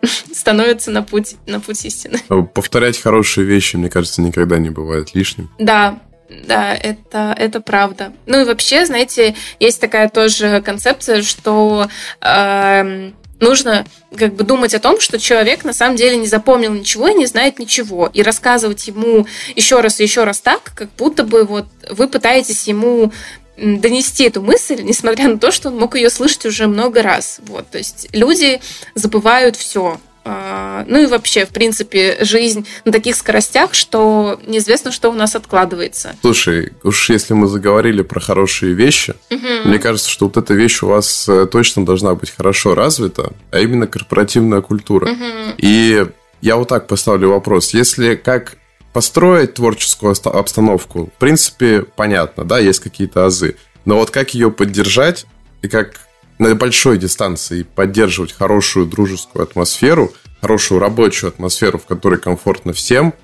[0.35, 2.21] становятся на путь, на путь истины.
[2.55, 5.51] Повторять хорошие вещи, мне кажется, никогда не бывает лишним.
[5.59, 6.01] Да,
[6.45, 8.13] да, это, это правда.
[8.27, 11.89] Ну и вообще, знаете, есть такая тоже концепция, что
[12.21, 13.85] э, нужно
[14.17, 17.27] как бы думать о том, что человек на самом деле не запомнил ничего и не
[17.27, 18.11] знает ничего.
[18.13, 22.69] И рассказывать ему еще раз и еще раз так, как будто бы вот вы пытаетесь
[22.69, 23.13] ему
[23.57, 27.41] донести эту мысль, несмотря на то, что он мог ее слышать уже много раз.
[27.47, 28.61] Вот, то есть люди
[28.95, 30.01] забывают все.
[30.25, 35.35] А, ну и вообще, в принципе, жизнь на таких скоростях, что неизвестно, что у нас
[35.35, 36.15] откладывается.
[36.21, 39.47] Слушай, уж если мы заговорили про хорошие вещи, угу.
[39.65, 43.59] мне кажется, что вот эта вещь у вас э, точно должна быть хорошо развита, а
[43.59, 45.11] именно корпоративная культура.
[45.11, 45.55] Угу.
[45.59, 46.07] И
[46.41, 47.75] я вот так поставлю вопрос.
[47.75, 48.57] Если как
[48.93, 53.57] построить творческую обстановку, в принципе, понятно, да, есть какие-то азы.
[53.85, 55.27] Но вот как ее поддержать
[55.63, 56.01] и как
[56.43, 63.15] на большой дистанции поддерживать хорошую дружескую атмосферу, хорошую рабочую атмосферу, в которой комфортно всем,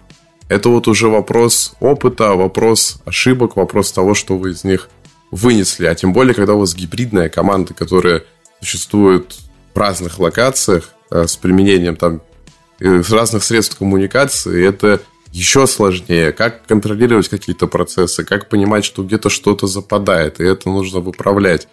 [0.49, 4.89] это вот уже вопрос опыта, вопрос ошибок, вопрос того, что вы из них
[5.33, 5.87] вынесли.
[5.87, 8.23] А тем более, когда у вас гибридная команда, которая
[8.61, 9.37] существует
[9.75, 12.23] в разных локациях э, с применением там
[12.79, 15.01] э, с разных средств коммуникации, это
[15.33, 16.33] еще сложнее.
[16.33, 21.69] Как контролировать какие-то процессы, как понимать, что где-то что-то западает, и это нужно выправлять.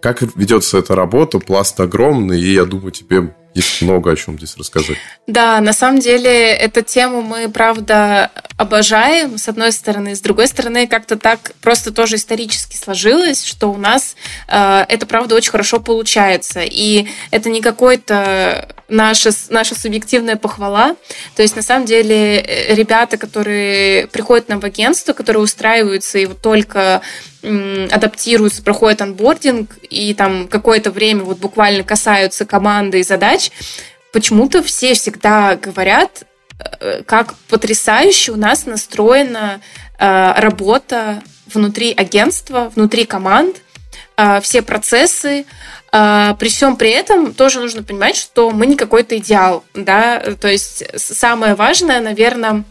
[0.00, 1.38] Как ведется эта работа?
[1.38, 4.98] Пласт огромный, и я думаю, тебе есть много о чем здесь рассказать.
[5.26, 10.14] Да, на самом деле эту тему мы, правда, обожаем, с одной стороны.
[10.14, 14.16] С другой стороны, как-то так просто тоже исторически сложилось, что у нас
[14.48, 16.60] э, это, правда, очень хорошо получается.
[16.62, 20.96] И это не какой-то наша, наша субъективная похвала.
[21.36, 26.26] То есть, на самом деле, э, ребята, которые приходят нам в агентство, которые устраиваются и
[26.26, 27.02] вот только
[27.40, 33.37] адаптируются, проходят анбординг и там какое-то время вот буквально касаются команды и задач,
[34.12, 36.24] почему-то все всегда говорят,
[36.58, 39.60] э, как потрясающе у нас настроена
[39.98, 41.22] э, работа
[41.52, 43.56] внутри агентства, внутри команд,
[44.16, 45.46] э, все процессы.
[45.90, 50.84] При всем при этом тоже нужно понимать, что мы не какой-то идеал, да, то есть
[51.00, 52.64] самое важное, наверное,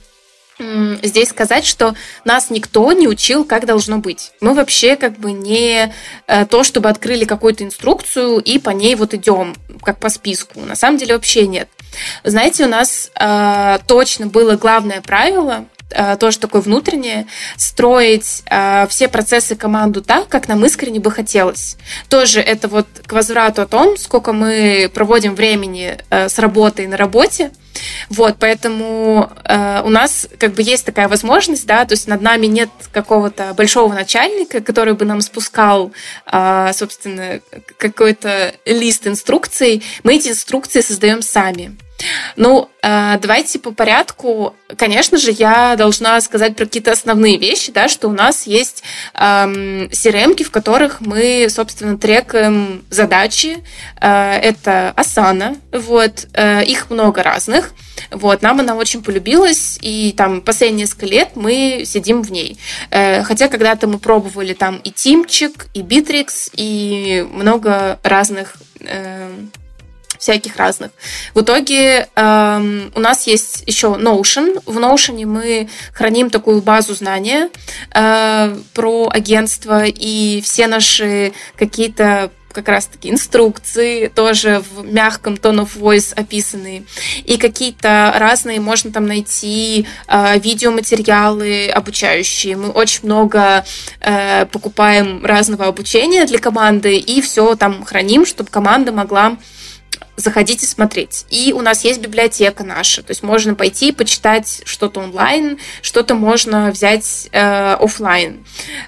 [0.59, 4.31] здесь сказать, что нас никто не учил, как должно быть.
[4.41, 5.93] Мы вообще как бы не
[6.27, 10.59] э, то, чтобы открыли какую-то инструкцию и по ней вот идем, как по списку.
[10.61, 11.69] На самом деле вообще нет.
[12.23, 19.07] Знаете, у нас э, точно было главное правило, э, тоже такое внутреннее, строить э, все
[19.07, 21.77] процессы команду так, как нам искренне бы хотелось.
[22.09, 26.97] Тоже это вот к возврату о том, сколько мы проводим времени э, с работой на
[26.97, 27.51] работе,
[28.09, 32.45] вот, поэтому э, у нас как бы есть такая возможность, да, то есть над нами
[32.45, 35.91] нет какого-то большого начальника, который бы нам спускал,
[36.31, 37.39] э, собственно,
[37.77, 39.83] какой-то лист инструкций.
[40.03, 41.75] Мы эти инструкции создаем сами.
[42.35, 44.55] Ну, э, давайте по порядку.
[44.77, 48.83] Конечно же, я должна сказать про какие-то основные вещи, да, что у нас есть
[49.15, 53.63] эм, CRM, в которых мы, собственно, трекаем задачи.
[53.99, 57.71] Э, это Asana, вот, э, их много разных.
[58.11, 62.59] Вот, нам она очень полюбилась, и там последние несколько лет мы сидим в ней.
[62.91, 68.57] Хотя когда-то мы пробовали там и Тимчик, и Bittrex, и много разных
[70.19, 70.91] всяких разных.
[71.33, 74.61] В итоге э, у нас есть еще Notion.
[74.65, 77.49] В Notion мы храним такую базу знания
[77.93, 85.79] э, про агентство и все наши какие-то как раз-таки инструкции, тоже в мягком tone of
[85.79, 86.85] voice описанные.
[87.23, 92.57] И какие-то разные можно там найти э, видеоматериалы обучающие.
[92.57, 93.63] Мы очень много
[93.99, 99.37] э, покупаем разного обучения для команды и все там храним, чтобы команда могла
[100.15, 101.25] заходите смотреть.
[101.29, 106.71] И у нас есть библиотека наша, то есть можно пойти почитать что-то онлайн, что-то можно
[106.71, 108.45] взять э, офлайн.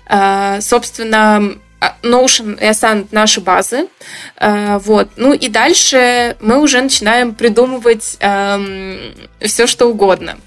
[0.07, 3.87] Э, собственно, а, Notion и Asana– наши базы.
[4.35, 5.11] Э, вот.
[5.15, 10.37] Ну и дальше мы уже начинаем придумывать эм, все, что угодно,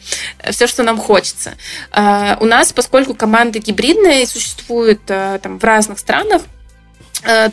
[0.50, 1.54] все, что нам хочется.
[1.92, 6.61] Э, у нас, поскольку команда гибридная и существует э, там, в разных странах, Э,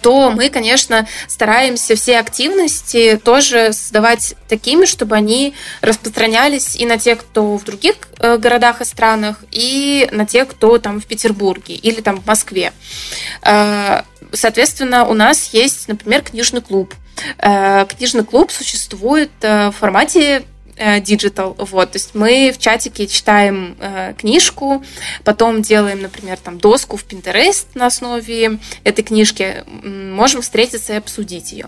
[0.01, 7.19] то мы, конечно, стараемся все активности тоже создавать такими, чтобы они распространялись и на тех,
[7.19, 12.01] кто в других э, городах и странах, и на тех, кто там в Петербурге или
[12.01, 12.73] там в Москве.
[13.43, 14.01] Э,
[14.32, 16.93] соответственно, у нас есть, например, книжный клуб.
[17.38, 20.45] Книжный клуб существует в формате
[20.80, 21.56] Э, digital.
[21.58, 24.82] Вот, то есть мы в чатике читаем э, книжку,
[25.26, 31.52] потом делаем, например, там доску в Pinterest на основе этой книжки, можем встретиться и обсудить
[31.52, 31.68] ее.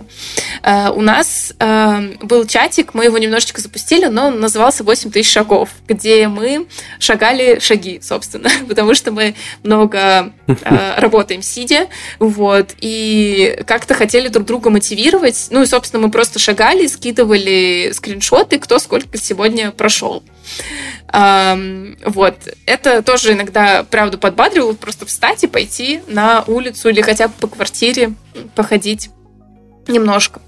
[0.63, 5.29] Э, у нас э, был чатик, мы его немножечко запустили, но он назывался 8 тысяч
[5.29, 13.61] шагов, где мы шагали шаги, собственно, потому что мы много э, работаем сидя, вот, и
[13.67, 19.00] как-то хотели друг друга мотивировать, ну и, собственно, мы просто шагали, скидывали скриншоты, кто сколько
[19.01, 20.23] только сегодня прошел.
[21.11, 22.35] Вот.
[22.65, 27.47] Это тоже иногда, правда, подбадривало просто встать и пойти на улицу или хотя бы по
[27.47, 28.13] квартире
[28.55, 29.09] походить
[29.87, 30.41] немножко.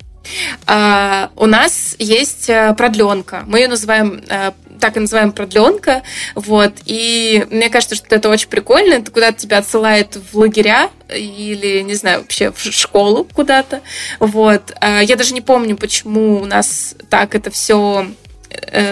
[0.65, 3.43] Uh, у нас есть э, продленка.
[3.45, 6.03] Мы ее называем uh, так и называем продленка.
[6.35, 6.73] Вот.
[6.85, 8.95] И мне кажется, что это очень прикольно.
[8.95, 13.81] Это куда-то тебя отсылает в лагеря или, не знаю, вообще в школу куда-то.
[14.19, 14.73] Вот.
[14.81, 18.22] Uh, я даже не помню, почему у нас так это все Э,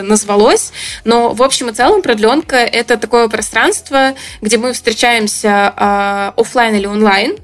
[0.01, 0.71] назвалось.
[1.03, 6.85] Но в общем и целом продленка это такое пространство, где мы встречаемся э, офлайн или
[6.85, 7.37] онлайн,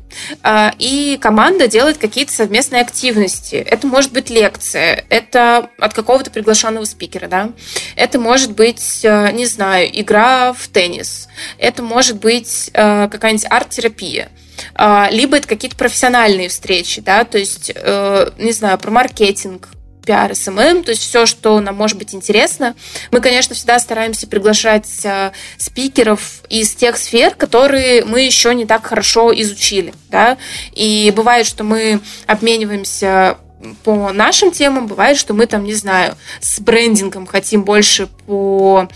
[0.44, 3.56] э, и команда делает какие-то совместные активности.
[3.56, 7.52] Это может быть лекция, это от какого-то приглашенного спикера, да.
[7.96, 11.28] Это может быть, э, не знаю, игра в теннис.
[11.58, 14.30] Это может быть э, какая-нибудь арт-терапия
[14.76, 19.70] э, либо это какие-то профессиональные встречи, да, то есть, э, не знаю, про маркетинг,
[20.08, 22.76] пиар, SMM, то есть все, что нам может быть интересно.
[23.12, 28.88] Мы, конечно, всегда стараемся приглашать э, спикеров из тех сфер, которые мы еще не так
[28.88, 29.94] хорошо изучили.
[30.10, 30.38] Да?
[30.72, 33.38] И бывает, что мы обмениваемся
[33.84, 38.88] по нашим темам, бывает, что мы там, не знаю, с брендингом хотим больше по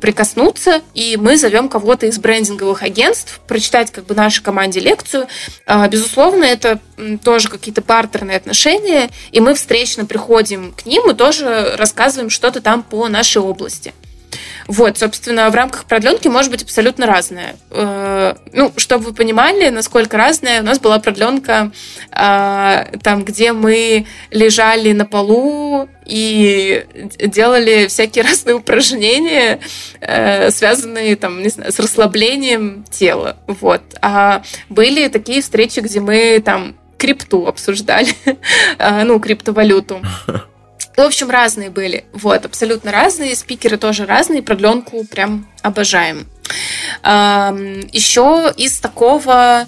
[0.00, 5.26] прикоснуться, и мы зовем кого-то из брендинговых агентств прочитать как бы нашей команде лекцию.
[5.66, 6.78] А, безусловно, это
[7.24, 12.82] тоже какие-то партерные отношения, и мы встречно приходим к ним и тоже рассказываем что-то там
[12.84, 13.92] по нашей области.
[14.68, 17.56] Вот, собственно, в рамках продленки может быть абсолютно разное.
[17.70, 21.70] Э, ну, чтобы вы понимали, насколько разная, у нас была продленка
[22.10, 26.84] э, там, где мы лежали на полу и
[27.20, 29.60] делали всякие разные упражнения,
[30.00, 33.36] э, связанные там, не знаю, с расслаблением тела.
[33.46, 33.82] Вот.
[34.02, 38.08] А были такие встречи, где мы там крипту обсуждали,
[39.04, 40.00] ну, криптовалюту.
[40.96, 42.04] В общем, разные были.
[42.12, 43.36] Вот, абсолютно разные.
[43.36, 44.42] Спикеры тоже разные.
[44.42, 46.26] Продленку прям обожаем.
[47.02, 49.66] Еще из такого...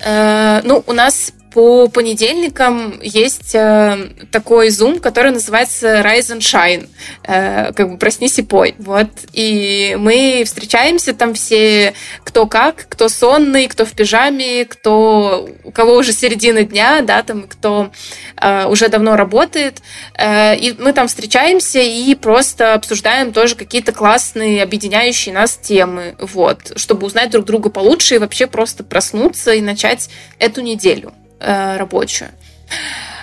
[0.00, 6.88] Э, ну, у нас по понедельникам есть э, такой Zoom, который называется Rise and Shine,
[7.22, 8.74] э, как бы проснись и пой.
[8.78, 9.06] Вот.
[9.32, 15.94] И мы встречаемся там все, кто как, кто сонный, кто в пижаме, кто, у кого
[15.94, 17.92] уже середина дня, да, там, кто
[18.36, 19.80] э, уже давно работает.
[20.18, 26.72] Э, и мы там встречаемся и просто обсуждаем тоже какие-то классные, объединяющие нас темы, вот,
[26.74, 31.12] чтобы узнать друг друга получше и вообще просто проснуться и начать эту неделю.
[31.46, 32.30] Э, рабочую.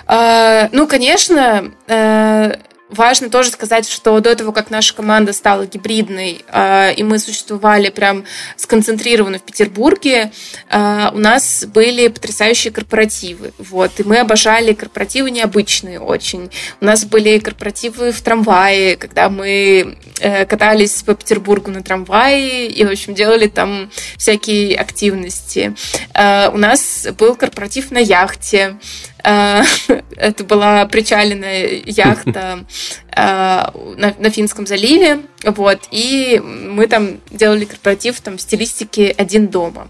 [0.06, 2.54] Э, ну, конечно, э,
[2.92, 7.88] Важно тоже сказать, что до того, как наша команда стала гибридной, э, и мы существовали
[7.88, 8.24] прям
[8.56, 10.30] сконцентрированно в Петербурге,
[10.68, 13.54] э, у нас были потрясающие корпоративы.
[13.56, 16.50] Вот, и мы обожали корпоративы необычные очень.
[16.82, 22.84] У нас были корпоративы в трамвае, когда мы э, катались по Петербургу на трамвае и,
[22.84, 25.74] в общем, делали там всякие активности.
[26.14, 28.76] У нас был корпоратив на яхте.
[29.24, 29.62] Э,
[30.16, 32.64] это была причаленная яхта
[33.16, 33.64] э,
[33.96, 39.88] на, Финском заливе, вот, и мы там делали корпоратив там, в стилистике «один дома».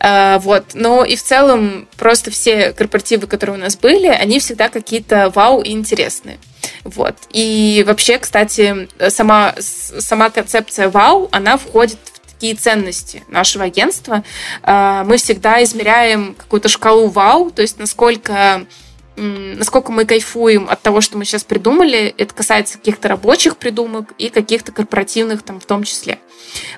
[0.00, 0.74] Uh, вот.
[0.74, 5.62] Но и в целом просто все корпоративы, которые у нас были, они всегда какие-то вау
[5.62, 6.38] и интересные.
[6.82, 7.14] Вот.
[7.30, 12.00] И вообще, кстати, сама, сама концепция вау, она входит
[12.42, 14.24] какие ценности нашего агентства.
[14.64, 18.66] А, мы всегда измеряем какую-то шкалу вау, то есть насколько
[19.14, 22.14] насколько мы кайфуем от того, что мы сейчас придумали.
[22.16, 26.18] Это касается каких-то рабочих придумок и каких-то корпоративных там в том числе.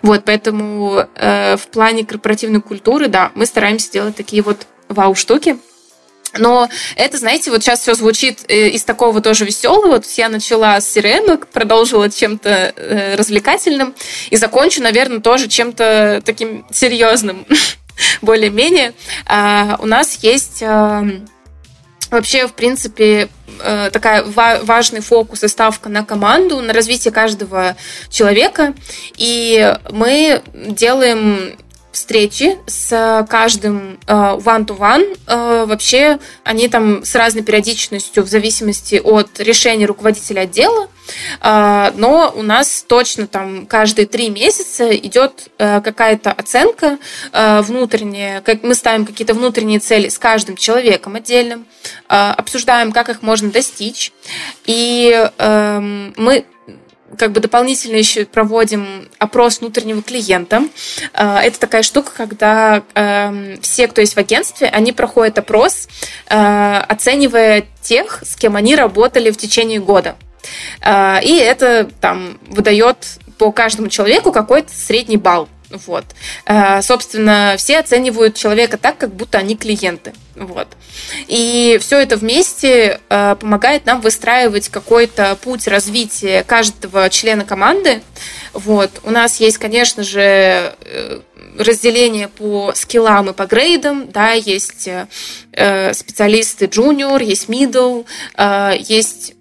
[0.03, 5.59] Вот, поэтому э, в плане корпоративной культуры, да, мы стараемся делать такие вот вау-штуки.
[6.39, 9.99] Но это, знаете, вот сейчас все звучит э, из такого тоже веселого.
[9.99, 13.95] То есть я начала с CRM, продолжила чем-то э, развлекательным
[14.31, 17.47] и закончу, наверное, тоже чем-то таким серьезным,
[18.23, 18.95] более-менее.
[19.27, 21.29] А, у нас есть эм,
[22.11, 23.29] вообще, в принципе,
[23.61, 27.77] э, такая важный фокус и ставка на команду, на развитие каждого
[28.11, 28.75] человека.
[29.17, 31.57] И мы делаем
[31.95, 35.19] встречи с каждым э, one-to-one.
[35.27, 40.89] Э, вообще они там с разной периодичностью в зависимости от решения руководителя отдела.
[41.41, 46.99] Э, но у нас точно там каждые три месяца идет какая-то оценка
[47.33, 48.41] внутренняя.
[48.41, 51.67] Как мы ставим какие-то внутренние цели с каждым человеком отдельным,
[52.09, 54.13] обсуждаем, как их можно достичь.
[54.67, 56.45] И эм, мы
[57.19, 60.65] как бы дополнительно еще проводим опрос внутреннего клиента.
[61.13, 65.89] Э, это такая штука, когда эм, все, кто есть в агентстве, они проходят опрос,
[66.29, 70.17] э, оценивая тех, с кем они работали в течение года.
[70.81, 72.97] Э, и это там выдает
[73.39, 75.49] по каждому человеку какой-то средний балл.
[75.71, 76.05] Вот.
[76.83, 80.13] Собственно, все оценивают человека так, как будто они клиенты.
[80.37, 80.69] Вот.
[81.29, 88.03] И все это вместе э, помогает нам выстраивать какой-то путь развития каждого члена команды.
[88.53, 88.91] Вот.
[89.05, 91.21] У нас есть, конечно же, э,
[91.59, 94.89] разделение по скиллам и по грейдам, да, есть
[95.53, 98.05] специалисты junior, есть middle,
[98.77, 99.35] есть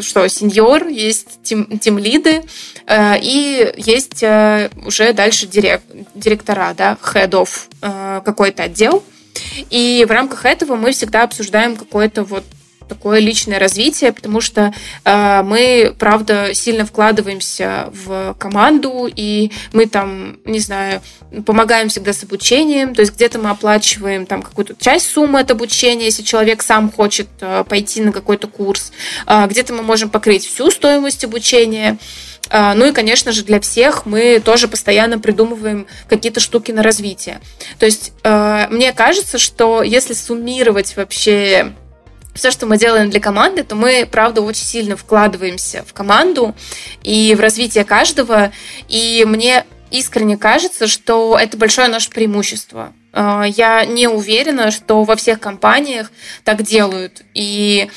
[0.00, 2.42] что сеньор, есть тим, лиды,
[2.86, 7.50] э, и есть э, уже дальше директ, директора, да, head of
[7.82, 9.02] э, какой-то отдел.
[9.70, 12.44] И в рамках этого мы всегда обсуждаем какое-то вот
[12.88, 14.72] такое личное развитие, потому что
[15.04, 21.02] э, мы, правда, сильно вкладываемся в команду, и мы там, не знаю,
[21.44, 26.06] помогаем всегда с обучением, то есть где-то мы оплачиваем там какую-то часть суммы от обучения,
[26.06, 28.92] если человек сам хочет э, пойти на какой-то курс,
[29.26, 31.98] э, где-то мы можем покрыть всю стоимость обучения.
[32.50, 37.40] Ну и, конечно же, для всех мы тоже постоянно придумываем какие-то штуки на развитие.
[37.78, 41.72] То есть э, мне кажется, что если суммировать вообще
[42.36, 46.54] все, что мы делаем для команды, то мы, правда, очень сильно вкладываемся в команду
[47.02, 48.52] и в развитие каждого.
[48.88, 52.92] И мне искренне кажется, что это большое наше преимущество.
[53.12, 56.10] А, я не уверена, что во всех компаниях
[56.44, 57.22] так делают.
[57.34, 57.90] И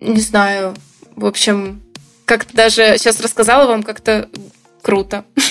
[0.00, 0.74] не знаю,
[1.16, 1.82] в общем,
[2.30, 4.28] как-то даже сейчас рассказала вам как-то
[4.82, 5.24] круто.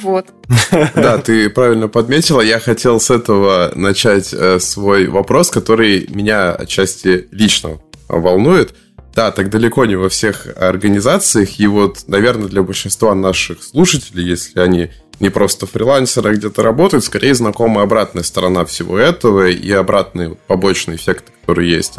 [0.00, 0.26] Вот.
[0.94, 2.40] Да, ты правильно подметила.
[2.40, 8.76] Я хотел с этого начать э, свой вопрос, который меня отчасти лично волнует.
[9.16, 11.58] Да, так далеко не во всех организациях.
[11.58, 17.04] И вот, наверное, для большинства наших слушателей, если они не просто фрилансеры, а где-то работают,
[17.04, 21.98] скорее знакома обратная сторона всего этого и обратные побочные эффекты, которые есть.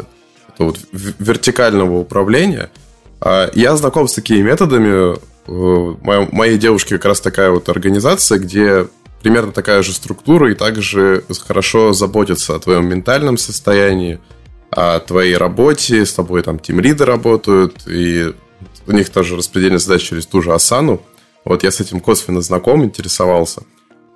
[0.54, 2.70] Это вот вертикального управления.
[3.20, 5.18] А, я знаком с такими методами
[5.50, 5.94] Э,
[6.32, 8.86] моей девушке как раз такая вот организация, где
[9.22, 14.20] примерно такая же структура и также хорошо заботятся о твоем ментальном состоянии,
[14.70, 18.32] о твоей работе, с тобой там тимлиды работают, и
[18.86, 21.02] у них тоже распределение задач через ту же Асану.
[21.44, 23.62] Вот я с этим косвенно знаком, интересовался.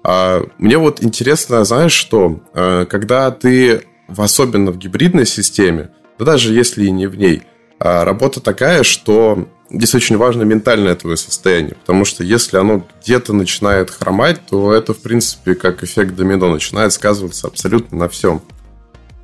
[0.05, 3.83] А мне вот интересно, знаешь что, э, когда ты,
[4.17, 7.43] особенно в гибридной системе, да даже если и не в ней,
[7.79, 13.33] а работа такая, что здесь очень важно ментальное твое состояние, потому что если оно где-то
[13.33, 18.43] начинает хромать, то это, в принципе, как эффект домино, начинает сказываться абсолютно на всем.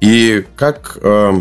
[0.00, 0.98] И как...
[1.02, 1.32] Э,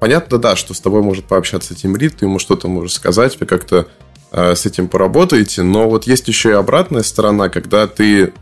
[0.00, 3.88] понятно, да, что с тобой может пообщаться Тимрит, ты ему что-то можешь сказать, вы как-то
[4.32, 8.32] э, с этим поработаете, но вот есть еще и обратная сторона, когда ты,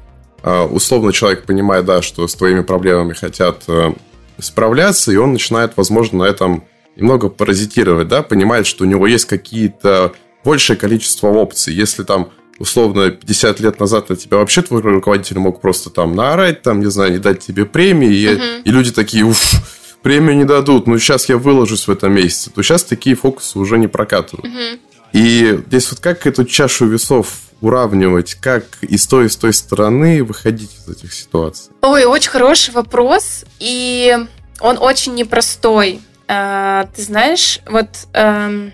[0.43, 3.93] э, условно, человек понимает, да, что с твоими проблемами хотят э,
[4.39, 6.65] справляться, и он начинает, возможно, на этом
[6.99, 10.13] немного паразитировать, да, понимает, что у него есть какие-то
[10.45, 11.73] большее количество опций.
[11.73, 16.63] Если там условно 50 лет назад на тебя вообще твой руководитель мог просто там наорать,
[16.63, 18.63] там, не знаю, не дать тебе премии, и, uh-huh.
[18.65, 19.55] и люди такие, уф,
[20.03, 23.79] премию не дадут, ну сейчас я выложусь в этом месяце, то сейчас такие фокусы уже
[23.79, 24.53] не прокатывают.
[24.53, 24.79] Uh-huh.
[25.13, 27.29] И здесь вот как эту чашу весов
[27.61, 31.73] уравнивать, как и с той, и с той стороны выходить из этих ситуаций?
[31.83, 34.17] Ой, очень хороший вопрос, и
[34.61, 36.01] он очень непростой.
[36.29, 38.73] Э, ты знаешь, вот эм,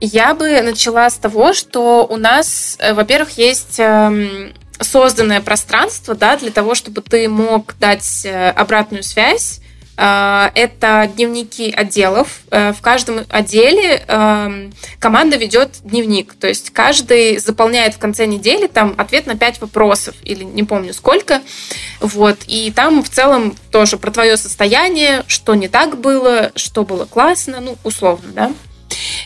[0.00, 6.36] я бы начала с того, что у нас, э, во-первых, есть эм, созданное пространство, да,
[6.36, 9.61] для того, чтобы ты мог дать э, обратную связь
[9.96, 12.40] это дневники отделов.
[12.50, 16.34] Э, в каждом отделе эм, команда ведет дневник.
[16.34, 20.94] То есть каждый заполняет в конце недели там ответ на пять вопросов, или не помню
[20.94, 21.42] сколько.
[22.00, 22.38] Вот.
[22.46, 27.60] И там в целом тоже про твое состояние, что не так было, что было классно,
[27.60, 28.52] ну, условно, да.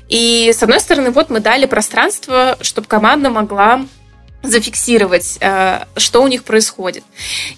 [0.08, 3.84] И, с одной стороны, вот мы дали пространство, чтобы команда могла
[4.42, 7.04] зафиксировать, э, что у них происходит.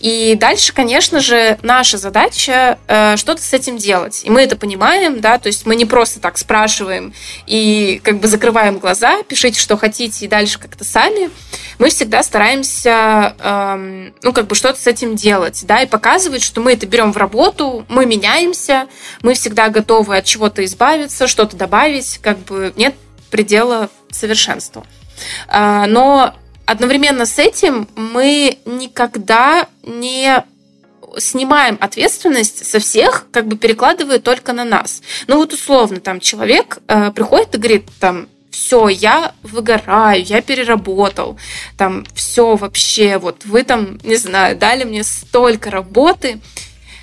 [0.01, 4.23] И дальше, конечно же, наша задача э, что-то с этим делать.
[4.25, 7.13] И мы это понимаем, да, то есть мы не просто так спрашиваем
[7.47, 11.31] и как бы закрываем глаза, пишите, что хотите, и дальше как-то сами.
[11.79, 16.61] Мы всегда стараемся, эм, ну, как бы что-то с этим делать, да, и показывать, что
[16.61, 18.89] мы это берем в работу, мы меняемся,
[19.23, 22.95] мы всегда готовы от чего-то избавиться, что-то добавить, как бы нет
[23.31, 24.87] предела совершенству.
[25.49, 26.35] Э, но
[26.69, 30.45] одновременно с этим мы никогда не
[31.17, 35.03] снимаем ответственность со всех, как бы перекладывая только на нас.
[35.27, 41.39] Ну вот условно, там человек э, приходит и говорит, там, все, я выгораю, я переработал,
[41.79, 46.39] там, все вообще, вот вы там, не знаю, дали мне столько работы,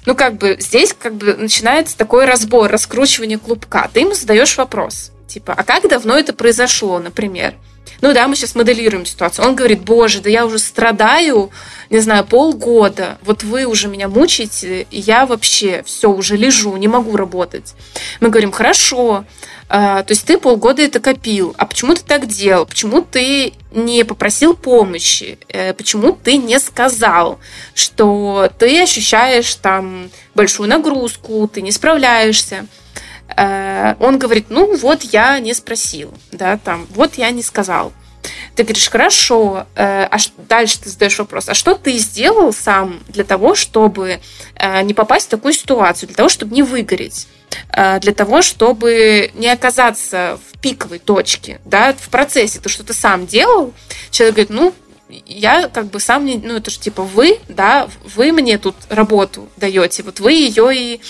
[0.06, 3.90] ну, как бы здесь как бы начинается такой разбор, раскручивание клубка.
[3.92, 7.56] Ты ему задаешь вопрос, типа, а как давно это произошло, например?
[8.02, 9.46] Ну да, мы сейчас моделируем ситуацию.
[9.46, 11.52] Он говорит, боже, да я уже страдаю,
[11.90, 13.18] не знаю, полгода.
[13.22, 17.74] Вот вы уже меня мучаете, и я вообще все, уже лежу, не могу работать.
[18.20, 19.26] Мы говорим, хорошо,
[19.68, 21.56] а, то есть ты полгода это копил.
[21.58, 22.66] А почему ты так делал?
[22.66, 25.40] Почему ты не попросил помощи?
[25.48, 27.40] Э, почему ты не сказал,
[27.74, 32.68] что ты ощущаешь там большую нагрузку, ты не справляешься?
[33.38, 37.92] Э, он говорит, ну вот я не спросил, да, там, вот я не сказал.
[38.56, 40.18] Ты говоришь, хорошо, э, а
[40.50, 44.20] дальше ты задаешь вопрос, а что ты сделал сам для того, чтобы
[44.56, 47.28] э, не попасть в такую ситуацию, для того, чтобы не выгореть?
[48.02, 53.74] для того, чтобы не оказаться в пиковой точке, да, в процессе ты что-то сам делал,
[54.12, 54.74] человек говорит, ну,
[55.26, 59.48] я как бы сам не, ну это же типа вы, да, вы мне тут работу
[59.58, 61.02] даете, вот вы ее и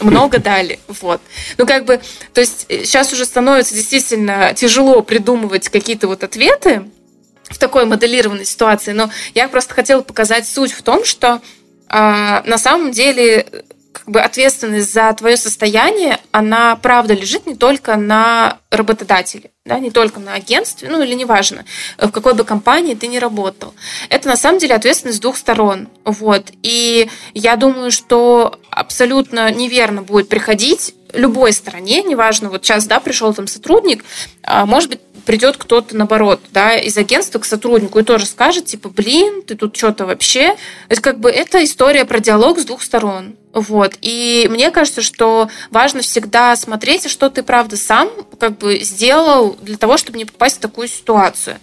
[0.00, 0.78] много дали.
[0.88, 1.20] Вот.
[1.56, 2.00] Ну, как бы,
[2.32, 6.84] то есть сейчас э, уже становится действительно тяжело придумывать какие-то вот ответы
[7.44, 11.40] в такой моделированной ситуации, но я просто хотела показать суть в том, что
[11.88, 13.46] э, на самом деле
[13.92, 19.90] как бы ответственность за твое состояние, она правда лежит не только на работодателе, да, не
[19.90, 21.64] только на агентстве, ну или неважно,
[21.98, 23.74] в какой бы компании ты не работал.
[24.08, 25.88] Это на самом деле ответственность с двух сторон.
[26.04, 26.52] Вот.
[26.62, 33.32] И я думаю, что абсолютно неверно будет приходить любой стороне, неважно, вот сейчас, да, пришел
[33.34, 34.04] там сотрудник,
[34.42, 38.88] а, может быть, придет кто-то, наоборот, да, из агентства к сотруднику и тоже скажет, типа,
[38.88, 40.52] блин, ты тут что-то вообще.
[40.52, 43.36] То есть, как бы, это история про диалог с двух сторон.
[43.52, 43.94] Вот.
[44.00, 48.08] И мне кажется, что важно всегда смотреть, а что ты, правда, сам
[48.38, 51.58] как бы сделал для того, чтобы не попасть в такую ситуацию.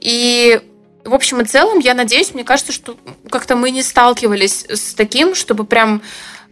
[0.00, 0.60] И
[1.04, 2.96] в общем и целом, я надеюсь, мне кажется, что
[3.28, 6.02] как-то мы не сталкивались с таким, чтобы прям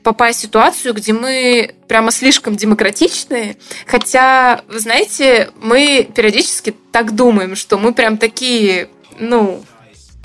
[0.02, 3.56] попасть в ситуацию, где мы прямо слишком демократичные.
[3.86, 8.88] Хотя, вы знаете, мы периодически так думаем, что мы прям такие,
[9.18, 9.64] ну,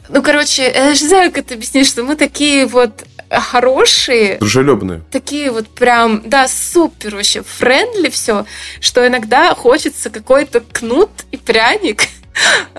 [0.09, 4.38] ну, короче, я не знаю, как это объяснить, что мы такие вот хорошие.
[4.38, 5.01] Дружелюбные.
[5.11, 8.45] Такие вот прям, да, супер вообще, френдли все,
[8.80, 12.03] что иногда хочется какой-то кнут и пряник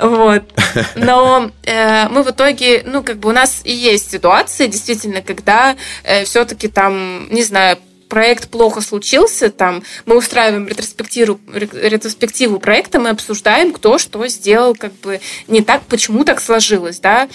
[0.00, 0.42] вот.
[0.94, 5.76] Но э, мы в итоге, ну, как бы у нас и есть ситуации, действительно, когда
[6.04, 7.78] э, все-таки там, не знаю,
[8.08, 14.92] проект плохо случился, там мы устраиваем ретроспективу, ретроспективу проекта, мы обсуждаем, кто что сделал, как
[15.00, 17.28] бы не так, почему так сложилось, да.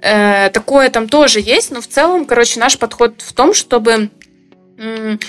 [0.00, 4.10] Э, такое там тоже есть, но в целом, короче, наш подход в том, чтобы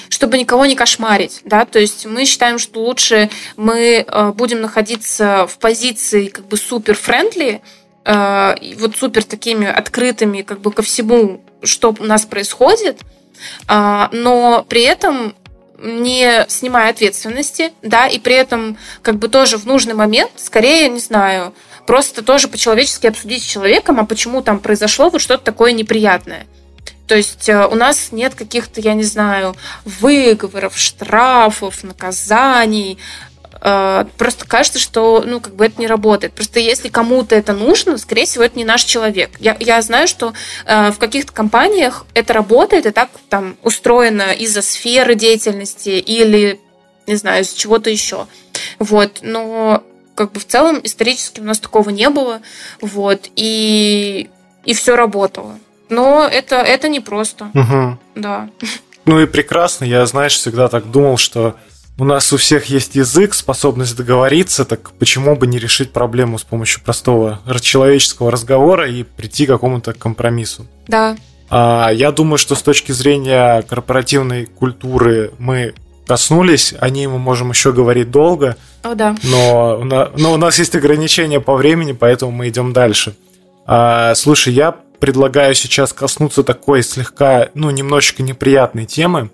[0.09, 5.47] чтобы никого не кошмарить, да, то есть мы считаем, что лучше мы э, будем находиться
[5.47, 7.61] в позиции как бы супер френдли,
[8.05, 13.01] э, вот супер такими открытыми как бы ко всему, что у нас происходит,
[13.67, 15.35] а, но при этом
[15.81, 20.99] не снимая ответственности, да, и при этом как бы тоже в нужный момент, скорее, не
[20.99, 21.53] знаю,
[21.87, 26.45] просто тоже по-человечески обсудить с человеком, а почему там произошло вот что-то такое неприятное.
[27.09, 32.99] То есть э, у нас нет каких-то, я не знаю, выговоров, штрафов, наказаний.
[33.61, 36.33] Э, просто кажется, что ну, как бы это не работает.
[36.33, 39.31] Просто если кому-то это нужно, скорее всего, это не наш человек.
[39.39, 40.33] Я, я знаю, что
[40.67, 46.61] э, в каких-то компаниях это работает и так там устроено из-за сферы деятельности или,
[47.07, 48.27] не знаю, из чего-то еще.
[48.77, 49.21] Вот.
[49.23, 49.83] Но
[50.13, 52.41] как бы в целом исторически у нас такого не было.
[52.81, 53.31] Вот.
[53.35, 54.29] И,
[54.63, 55.57] и все работало.
[55.89, 57.49] Но это, это непросто.
[57.53, 57.97] Угу.
[58.15, 58.49] Да.
[59.05, 59.85] Ну и прекрасно.
[59.85, 61.55] Я, знаешь, всегда так думал, что
[61.97, 66.43] у нас у всех есть язык, способность договориться, так почему бы не решить проблему с
[66.43, 70.65] помощью простого человеческого разговора и прийти к какому-то компромиссу?
[70.87, 71.17] Да.
[71.49, 75.73] А, я думаю, что с точки зрения корпоративной культуры мы
[76.07, 78.55] коснулись, о ней мы можем еще говорить долго.
[78.81, 79.15] О, да.
[79.23, 83.15] Но, но у нас есть ограничения по времени, поэтому мы идем дальше.
[83.65, 89.31] А, слушай, я предлагаю сейчас коснуться такой слегка, ну, немножечко неприятной темы.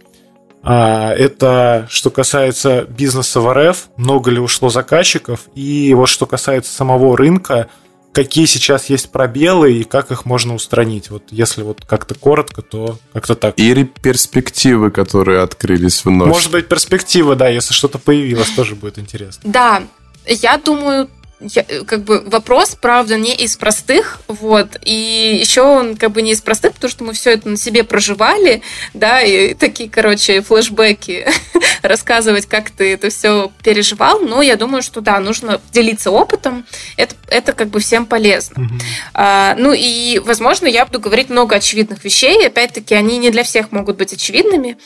[0.63, 6.73] А, это что касается бизнеса в РФ, много ли ушло заказчиков, и вот что касается
[6.73, 7.69] самого рынка,
[8.15, 11.11] какие сейчас есть пробелы и как их можно устранить.
[11.11, 13.53] Вот если вот как-то коротко, то как-то так.
[13.57, 16.29] И перспективы, которые открылись вновь.
[16.29, 19.41] Может быть, перспективы, да, если что-то появилось, тоже будет интересно.
[19.43, 19.83] Да,
[20.25, 21.09] я думаю,
[21.39, 26.31] я, как бы вопрос, правда, не из простых, вот, и еще он как бы не
[26.31, 28.61] из простых, потому что мы все это на себе проживали,
[28.93, 31.27] да, и такие, короче, флешбеки
[31.81, 36.65] рассказывать, как ты это все переживал, но я думаю, что да, нужно делиться опытом,
[36.95, 38.61] это, это как бы всем полезно.
[38.61, 38.81] Mm-hmm.
[39.13, 43.73] А, ну и, возможно, я буду говорить много очевидных вещей, опять-таки, они не для всех
[43.73, 44.77] могут быть очевидными,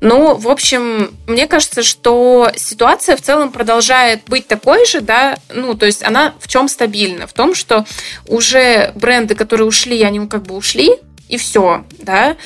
[0.00, 5.74] но, в общем, мне кажется, что ситуация в целом продолжает быть такой же, да, ну,
[5.74, 7.26] то есть есть она в чем стабильна?
[7.26, 7.84] В том, что
[8.26, 10.98] уже бренды, которые ушли, они как бы ушли,
[11.32, 12.36] и все, да.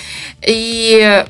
[0.43, 1.25] И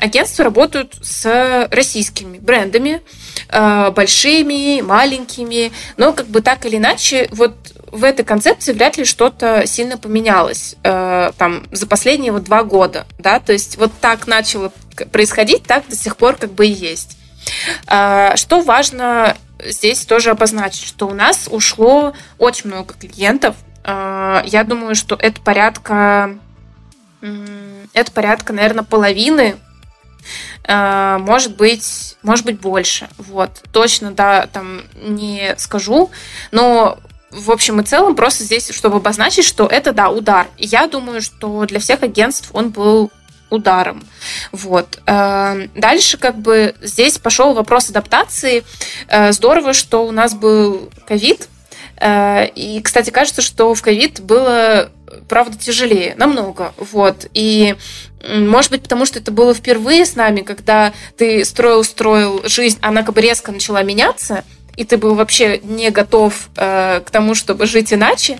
[0.00, 3.02] агентства работают с российскими брендами,
[3.50, 7.54] э, большими, маленькими, но как бы так или иначе, вот
[7.92, 13.06] в этой концепции вряд ли что-то сильно поменялось э, там за последние вот два года,
[13.18, 14.72] да, то есть вот так начало
[15.12, 17.18] происходить, так до сих пор как бы и есть.
[17.86, 23.56] Э, что важно здесь тоже обозначить, что у нас ушло очень много клиентов.
[23.84, 26.38] А, я думаю, что это порядка,
[27.92, 29.56] это порядка, наверное, половины
[30.70, 33.08] а, может быть, может быть больше.
[33.16, 36.10] Вот, точно, да, там не скажу,
[36.52, 36.98] но
[37.30, 40.46] в общем и целом просто здесь, чтобы обозначить, что это, да, удар.
[40.56, 43.10] я думаю, что для всех агентств он был
[43.50, 44.04] ударом.
[44.52, 45.00] Вот.
[45.06, 48.64] Эм, дальше как бы здесь пошел вопрос адаптации.
[49.08, 51.48] Э, здорово, что у нас был ковид.
[52.00, 54.90] Э, и, кстати, кажется, что в ковид было,
[55.28, 56.72] правда, тяжелее, намного.
[56.76, 57.26] Вот.
[57.34, 57.76] И
[58.28, 63.14] может быть, потому что это было впервые с нами, когда ты строил-строил жизнь, она как
[63.14, 64.44] бы резко начала меняться,
[64.76, 68.38] и ты был вообще не готов э, к тому, чтобы жить иначе.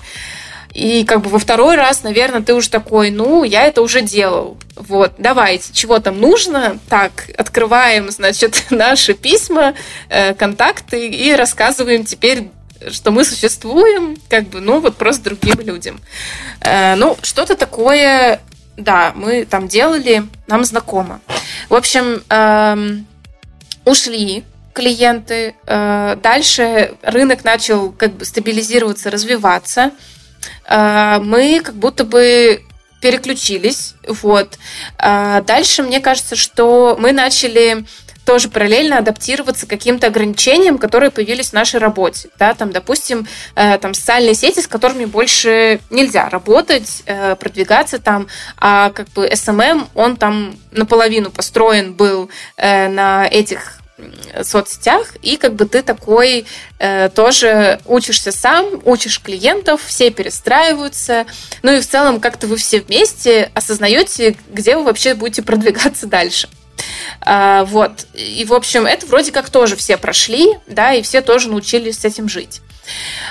[0.79, 4.57] И как бы во второй раз, наверное, ты уже такой, ну, я это уже делал.
[4.76, 6.79] Вот, давайте, чего там нужно?
[6.89, 9.74] Так, открываем, значит, наши письма,
[10.09, 12.51] э, контакты и рассказываем теперь
[12.93, 16.01] что мы существуем, как бы, ну, вот просто другим людям.
[16.61, 18.41] Э, ну, что-то такое,
[18.76, 21.20] да, мы там делали, нам знакомо.
[21.68, 23.05] В общем, эм,
[23.85, 29.91] ушли клиенты, э, дальше рынок начал как бы стабилизироваться, развиваться.
[30.68, 32.62] Э, мы как будто бы
[33.01, 33.95] переключились.
[34.07, 34.59] Вот.
[34.99, 37.84] Э, дальше мне кажется, что мы начали
[38.24, 42.28] тоже параллельно адаптироваться к каким-то ограничениям, которые появились в нашей работе.
[42.39, 47.05] Да, там, допустим, э, там социальные сети, с которыми больше нельзя работать,
[47.41, 48.26] продвигаться там,
[48.59, 52.28] а как бы SMM, он там наполовину построен был
[52.59, 53.78] на этих
[54.43, 56.47] соцсетях, и как бы ты такой
[56.79, 61.27] э, тоже учишься сам, учишь клиентов, все перестраиваются,
[61.63, 66.49] ну и в целом как-то вы все вместе осознаете, где вы вообще будете продвигаться дальше.
[67.21, 68.07] А, вот.
[68.15, 72.05] И, в общем, это вроде как тоже все прошли, да, и все тоже научились с
[72.05, 72.61] этим жить.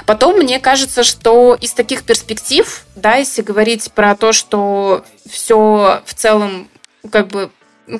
[0.06, 6.14] Потом, мне кажется, что из таких перспектив, да, если говорить про то, что все в
[6.14, 6.70] целом
[7.12, 7.50] как бы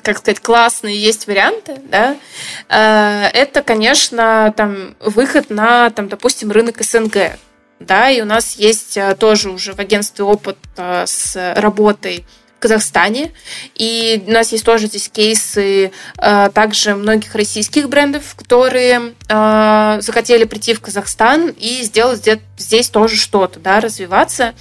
[0.02, 2.16] как сказать, классные есть варианты, да,
[2.68, 7.38] э, это, конечно, там выход на, там, допустим, рынок СНГ,
[7.80, 12.26] да, и у нас есть э, тоже уже в агентстве опыт э, с работой
[12.58, 13.32] Казахстане.
[13.74, 20.44] И у нас есть тоже здесь кейсы э, также многих российских брендов, которые э, захотели
[20.44, 22.28] прийти в Казахстан и сделать
[22.58, 24.54] здесь, тоже что-то, да, развиваться.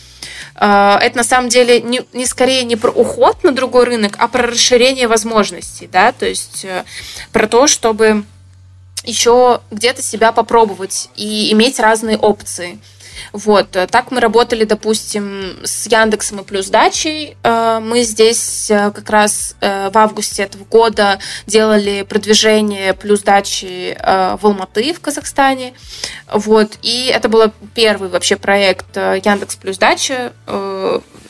[0.55, 4.27] Э, это на самом деле не, не скорее не про уход на другой рынок, а
[4.27, 6.83] про расширение возможностей, да, то есть э,
[7.31, 8.23] про то, чтобы
[9.03, 12.79] еще где-то себя попробовать и иметь разные опции.
[13.33, 13.75] Вот.
[13.75, 17.37] Э, так мы работали, допустим, с Яндексом и Плюс Дачей.
[17.43, 24.39] Э, мы здесь э, как раз в августе этого года делали продвижение Плюс Дачи в
[24.41, 25.73] Алматы в Казахстане.
[26.31, 26.77] Вот.
[26.81, 30.31] И это был первый вообще проект Яндекс Плюс Дача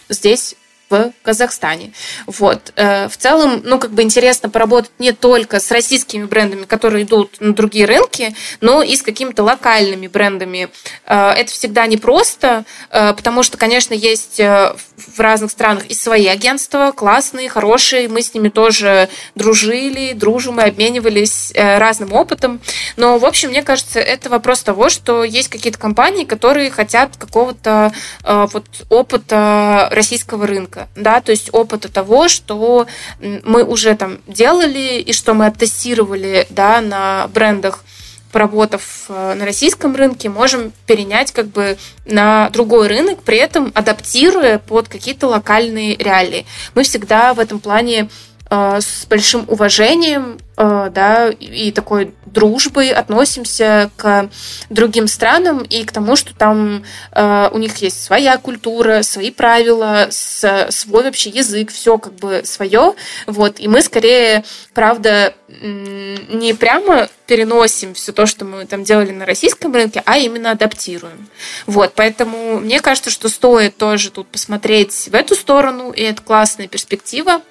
[0.10, 0.56] здесь
[0.90, 1.92] в Казахстане.
[2.28, 2.72] Вот.
[2.76, 7.42] Э, в целом, ну, как бы интересно поработать не только с российскими брендами, которые идут
[7.42, 10.70] на другие рынки, но и с какими-то локальными брендами.
[11.06, 16.92] Э, это всегда непросто, э, потому что, конечно, есть в разных странах и свои агентства,
[16.96, 22.62] классные, хорошие, мы с ними тоже дружили, дружим и обменивались разным опытом.
[22.96, 27.92] Но, в общем, мне кажется, это вопрос того, что есть какие-то компании, которые хотят какого-то
[28.24, 32.88] вот опыта российского рынка рынка, да, то есть опыта того, что
[33.20, 37.84] мы уже там делали и что мы оттестировали, да, на брендах,
[38.32, 44.60] поработав э, на российском рынке, можем перенять как бы на другой рынок, при этом адаптируя
[44.60, 46.46] под какие-то локальные реалии.
[46.76, 48.10] Мы всегда в этом плане
[48.50, 54.30] Э, с большим уважением да, и такой дружбой относимся к
[54.70, 60.08] другим странам и к тому, что там э, у них есть своя культура, свои правила,
[60.10, 62.96] свой вообще язык, все как бы свое.
[63.28, 63.60] Вот.
[63.60, 64.44] И мы скорее,
[64.74, 70.52] правда, не прямо переносим все то, что мы там делали на российском рынке, а именно
[70.52, 71.28] адаптируем.
[71.66, 76.68] Вот, поэтому мне кажется, что стоит тоже тут посмотреть в эту сторону, и это классная
[76.68, 77.42] перспектива.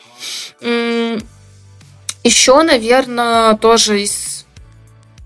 [2.26, 4.46] Еще, наверное, тоже из,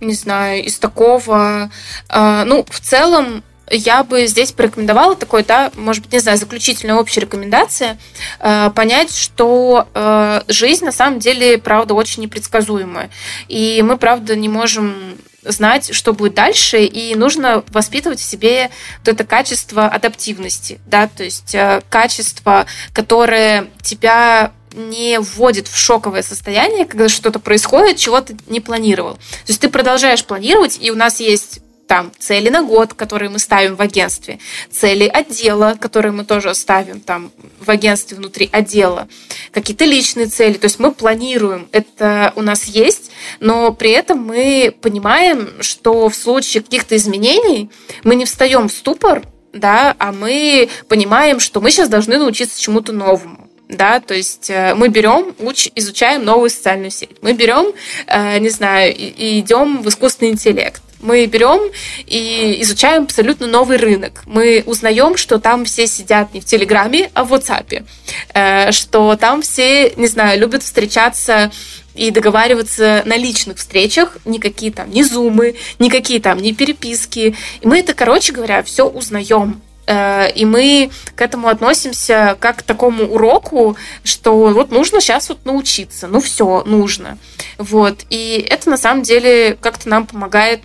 [0.02, 1.70] не знаю, из такого,
[2.10, 6.96] э, ну, в целом я бы здесь порекомендовала такой, да, может быть, не знаю, заключительная
[6.96, 7.96] общая рекомендация,
[8.40, 13.08] э, понять, что э, жизнь на самом деле, правда, очень непредсказуемая.
[13.48, 19.08] И мы, правда, не можем знать, что будет дальше, и нужно воспитывать в себе вот
[19.08, 26.86] это качество адаптивности, да, то есть э, качество, которое тебя не вводит в шоковое состояние,
[26.86, 29.14] когда что-то происходит, чего ты не планировал.
[29.14, 31.60] То есть ты продолжаешь планировать, и у нас есть
[31.90, 34.38] там цели на год, которые мы ставим в агентстве,
[34.70, 39.08] цели отдела, которые мы тоже ставим там в агентстве внутри отдела,
[39.50, 40.52] какие-то личные цели.
[40.52, 43.10] То есть мы планируем, это у нас есть,
[43.40, 47.72] но при этом мы понимаем, что в случае каких-то изменений
[48.04, 52.92] мы не встаем в ступор, да, а мы понимаем, что мы сейчас должны научиться чему-то
[52.92, 57.72] новому да, то есть э, мы берем, уч, изучаем новую социальную сеть, мы берем,
[58.06, 61.72] э, не знаю, и, идем в искусственный интеллект, мы берем
[62.06, 64.22] и изучаем абсолютно новый рынок.
[64.26, 67.86] Мы узнаем, что там все сидят не в Телеграме, а в WhatsApp.
[68.34, 71.50] Э, что там все, не знаю, любят встречаться
[71.94, 77.34] и договариваться на личных встречах, никакие там не зумы, никакие там не переписки.
[77.60, 79.60] И мы это, короче говоря, все узнаем.
[79.90, 85.44] Э, и мы к этому относимся как к такому уроку, что вот нужно сейчас вот
[85.44, 87.18] научиться, ну все, нужно.
[87.58, 88.04] Вот.
[88.08, 90.62] И это на самом деле как-то нам помогает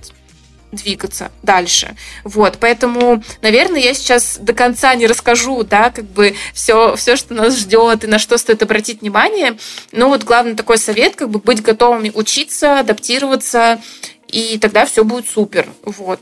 [0.72, 1.96] двигаться дальше.
[2.24, 7.34] Вот, поэтому, наверное, я сейчас до конца не расскажу, да, как бы все, все, что
[7.34, 9.58] нас ждет и на что стоит обратить внимание.
[9.92, 13.82] Но вот главный такой совет, как бы быть готовыми учиться, адаптироваться,
[14.28, 15.68] и тогда все будет супер.
[15.84, 16.20] Вот.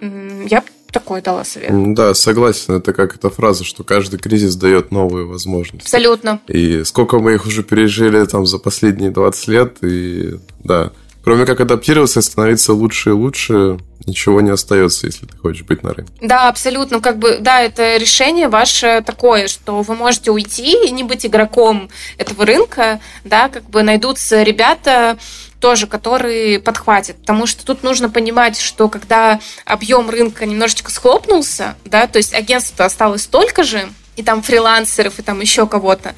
[0.00, 0.62] Я
[0.98, 1.94] такой дала совет.
[1.94, 2.74] Да, согласен.
[2.74, 5.84] Это как эта фраза, что каждый кризис дает новые возможности.
[5.84, 6.40] Абсолютно.
[6.48, 10.92] И сколько мы их уже пережили там за последние 20 лет, и да,
[11.22, 15.82] кроме как адаптироваться и становиться лучше и лучше, ничего не остается, если ты хочешь быть
[15.82, 16.12] на рынке.
[16.22, 17.00] Да, абсолютно.
[17.00, 21.90] Как бы, да, это решение ваше такое, что вы можете уйти и не быть игроком
[22.16, 25.18] этого рынка, да, как бы найдутся ребята,
[25.60, 27.16] тоже, которые подхватят.
[27.18, 32.84] Потому что тут нужно понимать, что когда объем рынка немножечко схлопнулся, да, то есть агентство
[32.84, 36.14] осталось столько же, и там фрилансеров, и там еще кого-то,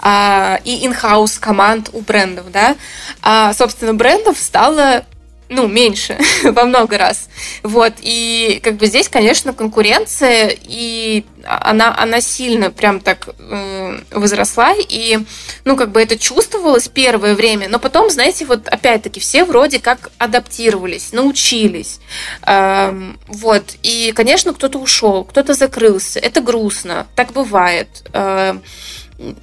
[0.00, 2.76] а, и инхаус команд у брендов, да,
[3.22, 5.04] а, собственно, брендов стало
[5.48, 7.28] ну, меньше во много раз.
[7.62, 14.74] Вот, и как бы здесь, конечно, конкуренция, и она, она сильно прям так э, возросла,
[14.76, 15.18] и,
[15.64, 20.10] ну, как бы это чувствовалось первое время, но потом, знаете, вот опять-таки все вроде как
[20.18, 22.00] адаптировались, научились.
[22.46, 22.92] Э,
[23.26, 27.88] вот, и, конечно, кто-то ушел, кто-то закрылся, это грустно, так бывает.
[28.12, 28.58] Э,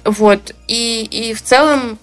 [0.04, 1.98] вот, и, и в целом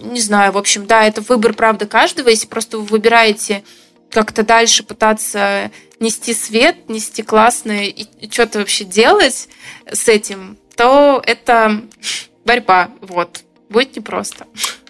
[0.00, 2.28] не знаю, в общем, да, это выбор, правда, каждого.
[2.28, 3.62] Если просто вы выбираете
[4.10, 5.70] как-то дальше пытаться
[6.00, 9.48] нести свет, нести классное и, и что-то вообще делать
[9.90, 11.82] с этим, то это
[12.44, 13.42] борьба, вот.
[13.68, 14.46] Будет непросто.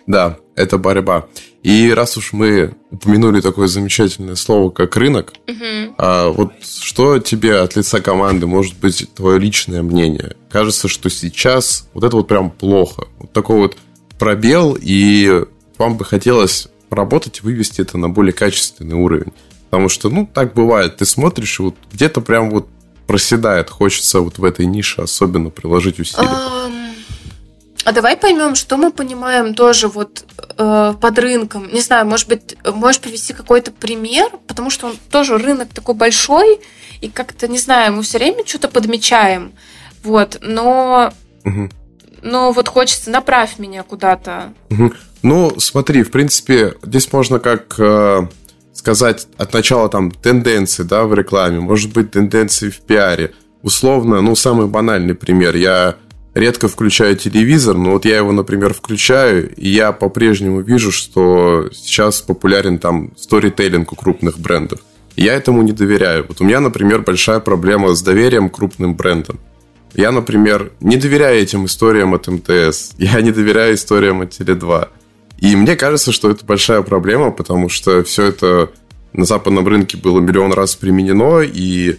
[0.06, 1.26] Да, это борьба.
[1.62, 5.94] И раз уж мы упомянули такое замечательное слово, как рынок, угу.
[5.98, 10.36] а вот что тебе от лица команды может быть твое личное мнение?
[10.50, 13.08] Кажется, что сейчас вот это вот прям плохо.
[13.18, 13.76] Вот такой вот
[14.18, 15.44] пробел, и
[15.78, 19.32] вам бы хотелось работать, вывести это на более качественный уровень.
[19.70, 20.96] Потому что, ну, так бывает.
[20.96, 22.68] Ты смотришь, и вот где-то прям вот
[23.06, 23.70] проседает.
[23.70, 26.28] Хочется вот в этой нише особенно приложить усилия.
[27.84, 30.24] А давай поймем, что мы понимаем тоже вот
[30.58, 31.72] э, под рынком.
[31.72, 36.60] Не знаю, может быть, можешь привести какой-то пример, потому что он тоже рынок такой большой,
[37.00, 39.52] и как-то, не знаю, мы все время что-то подмечаем.
[40.02, 41.12] Вот, но...
[41.46, 41.70] Угу.
[42.22, 44.52] Но вот хочется, направь меня куда-то.
[45.22, 48.26] Ну, смотри, в принципе, здесь можно как э,
[48.72, 53.32] сказать от начала там тенденции, да, в рекламе, может быть, тенденции в пиаре.
[53.62, 55.56] Условно, ну, самый банальный пример.
[55.56, 55.96] Я
[56.34, 62.20] редко включаю телевизор, но вот я его, например, включаю, и я по-прежнему вижу, что сейчас
[62.20, 64.80] популярен там сторителлинг у крупных брендов.
[65.16, 66.24] Я этому не доверяю.
[66.28, 69.40] Вот у меня, например, большая проблема с доверием крупным брендам.
[69.94, 72.92] Я, например, не доверяю этим историям от МТС.
[72.98, 74.88] Я не доверяю историям от Теле2.
[75.38, 78.70] И мне кажется, что это большая проблема, потому что все это
[79.12, 81.98] на западном рынке было миллион раз применено, и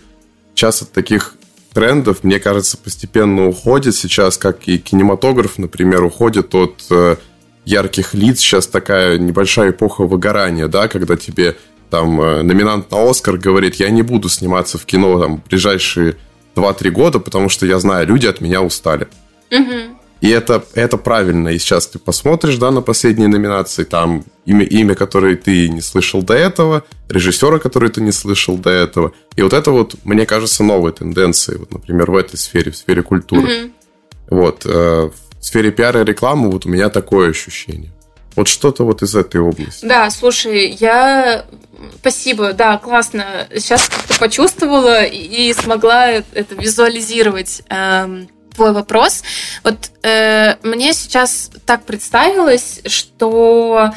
[0.53, 1.35] часто таких
[1.73, 7.15] трендов, мне кажется, постепенно уходит сейчас, как и кинематограф, например, уходит от э,
[7.65, 8.39] ярких лиц.
[8.39, 11.55] Сейчас такая небольшая эпоха выгорания, да, когда тебе
[11.89, 16.17] там э, номинант на Оскар говорит, я не буду сниматься в кино там ближайшие
[16.55, 19.07] 2-3 года, потому что я знаю, люди от меня устали.
[19.51, 19.99] Угу.
[20.21, 21.49] И это, это правильно.
[21.49, 26.21] И сейчас ты посмотришь, да, на последние номинации, там имя, имя, которое ты не слышал
[26.21, 29.13] до этого, режиссера, который ты не слышал до этого.
[29.37, 33.01] И вот это вот, мне кажется, новые тенденции, вот, например, в этой сфере, в сфере
[33.01, 33.47] культуры.
[33.47, 33.71] Mm-hmm.
[34.31, 34.65] Вот.
[34.65, 37.93] Э, в сфере пиара и рекламы вот у меня такое ощущение.
[38.35, 39.85] Вот что-то вот из этой области.
[39.85, 41.45] Да, слушай, я...
[41.99, 43.47] Спасибо, да, классно.
[43.55, 47.61] Сейчас как-то почувствовала и смогла это визуализировать.
[47.69, 49.23] Эм твой вопрос.
[49.63, 53.93] Вот э, мне сейчас так представилось, что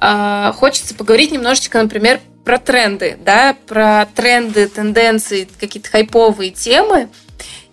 [0.00, 7.10] э, хочется поговорить немножечко, например, про тренды, да, про тренды, тенденции, какие-то хайповые темы.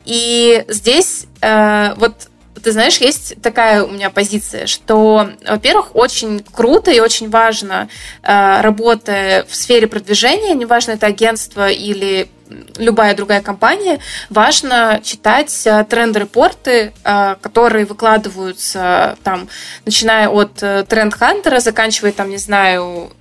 [0.03, 2.27] И здесь э, вот
[2.63, 7.89] ты знаешь, есть такая у меня позиция, что, во-первых, очень круто и очень важно,
[8.23, 12.29] э, работая в сфере продвижения, неважно, это агентство или
[12.77, 13.99] любая другая компания,
[14.29, 19.49] важно читать э, тренд-репорты, э, которые выкладываются там,
[19.85, 23.11] начиная от тренд-хантера, заканчивая там, не знаю,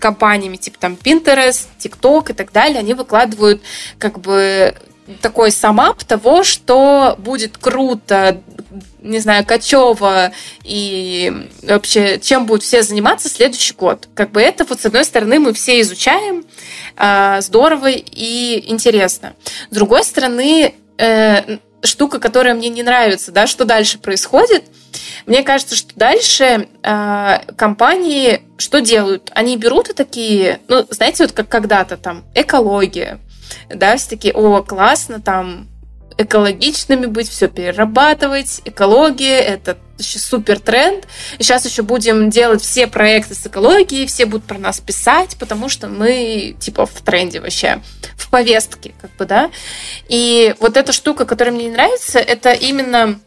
[0.00, 3.60] компаниями типа там Pinterest, TikTok и так далее, они выкладывают
[3.98, 4.74] как бы
[5.20, 8.40] такой самап того, что будет круто,
[9.00, 10.32] не знаю, Качева
[10.64, 11.32] и
[11.62, 14.08] вообще чем будут все заниматься следующий год.
[14.14, 16.44] Как бы это вот с одной стороны мы все изучаем,
[16.96, 19.34] э, здорово и интересно.
[19.70, 24.64] С другой стороны, э, штука, которая мне не нравится, да, что дальше происходит.
[25.26, 29.30] Мне кажется, что дальше э, компании что делают?
[29.34, 33.20] Они берут и такие, ну, знаете, вот как когда-то там экология,
[33.68, 35.68] да, все такие, о, классно, там
[36.18, 41.06] экологичными быть, все перерабатывать, экология, это супер тренд.
[41.38, 45.68] И сейчас еще будем делать все проекты с экологией, все будут про нас писать, потому
[45.68, 47.80] что мы типа в тренде вообще,
[48.16, 49.50] в повестке, как бы, да.
[50.08, 53.20] И вот эта штука, которая мне не нравится, это именно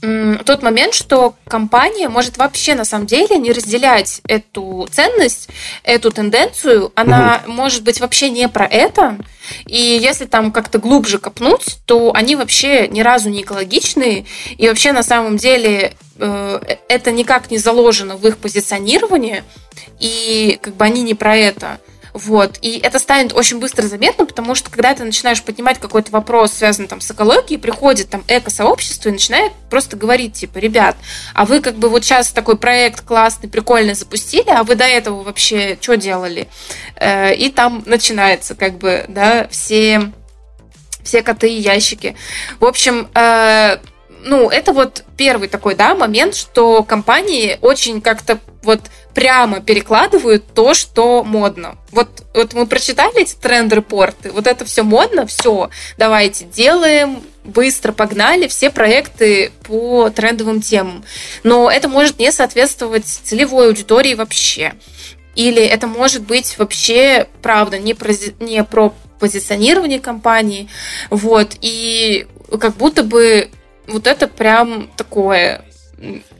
[0.00, 5.48] тот момент, что компания может вообще на самом деле не разделять эту ценность,
[5.82, 6.92] эту тенденцию.
[6.94, 7.52] Она угу.
[7.52, 9.18] может быть вообще не про это.
[9.66, 14.26] И если там как-то глубже копнуть, то они вообще ни разу не экологичные.
[14.58, 19.44] И вообще на самом деле э, это никак не заложено в их позиционировании.
[19.98, 21.80] И как бы они не про это.
[22.16, 22.58] Вот.
[22.62, 26.88] И это станет очень быстро заметно, потому что когда ты начинаешь поднимать какой-то вопрос, связанный
[26.88, 30.96] там с экологией, приходит там эко-сообщество и начинает просто говорить, типа, ребят,
[31.34, 35.24] а вы как бы вот сейчас такой проект классный, прикольный запустили, а вы до этого
[35.24, 36.48] вообще что делали?
[36.96, 40.10] Э, и там начинается как бы, да, все,
[41.02, 42.16] все коты и ящики.
[42.60, 43.76] В общем, э,
[44.26, 48.80] ну, это вот первый такой, да, момент, что компании очень как-то вот
[49.14, 51.78] прямо перекладывают то, что модно.
[51.92, 58.48] Вот, вот мы прочитали эти тренд-репорты, вот это все модно, все, давайте делаем, быстро погнали
[58.48, 61.04] все проекты по трендовым темам.
[61.44, 64.74] Но это может не соответствовать целевой аудитории вообще.
[65.36, 70.68] Или это может быть вообще, правда, не про, не про позиционирование компании.
[71.10, 71.56] Вот.
[71.60, 72.26] И
[72.58, 73.50] как будто бы
[73.88, 75.62] вот это прям такое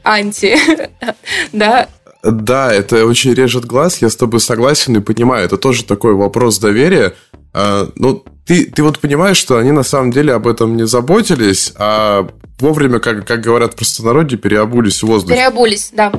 [0.03, 0.57] анти,
[1.53, 1.89] да,
[2.23, 5.45] да, это очень режет глаз, я с тобой согласен и понимаю.
[5.45, 7.15] Это тоже такой вопрос доверия.
[7.53, 11.73] А, ну, ты, ты вот понимаешь, что они на самом деле об этом не заботились,
[11.77, 12.29] а
[12.59, 15.33] вовремя, как, как говорят в простонародье, переобулись в воздух.
[15.33, 16.13] Переобулись, да.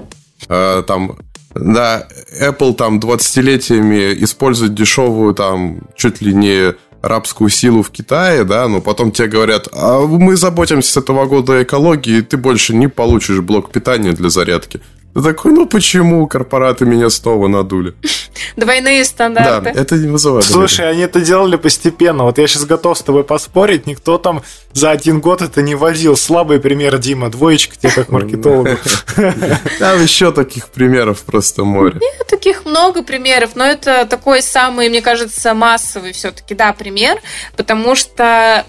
[0.48, 1.18] А, там,
[1.54, 2.08] да,
[2.42, 6.76] Apple там 20-летиями использует дешевую там чуть ли не
[7.08, 11.64] рабскую силу в Китае, да, но потом тебе говорят, а мы заботимся с этого года
[11.64, 14.82] экологии, и ты больше не получишь блок питания для зарядки.
[15.18, 17.96] Ты такой, ну почему корпораты меня снова надули?
[18.56, 19.74] Двойные стандарты.
[19.74, 20.46] Да, это не вызывает.
[20.46, 22.24] Слушай, они это делали постепенно.
[22.24, 23.88] Вот я сейчас готов с тобой поспорить.
[23.88, 24.44] Никто там
[24.74, 26.16] за один год это не возил.
[26.16, 27.32] Слабый пример, Дима.
[27.32, 28.78] Двоечка тебе как маркетологу.
[29.80, 32.00] Там еще таких примеров просто море.
[32.00, 37.20] Нет, таких много примеров, но это такой самый, мне кажется, массовый все-таки, да, пример,
[37.56, 38.66] потому что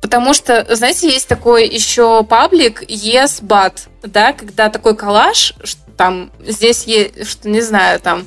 [0.00, 6.32] Потому что, знаете, есть такой еще паблик Yes But, да, когда такой коллаж, что там
[6.46, 8.26] здесь есть, что не знаю, там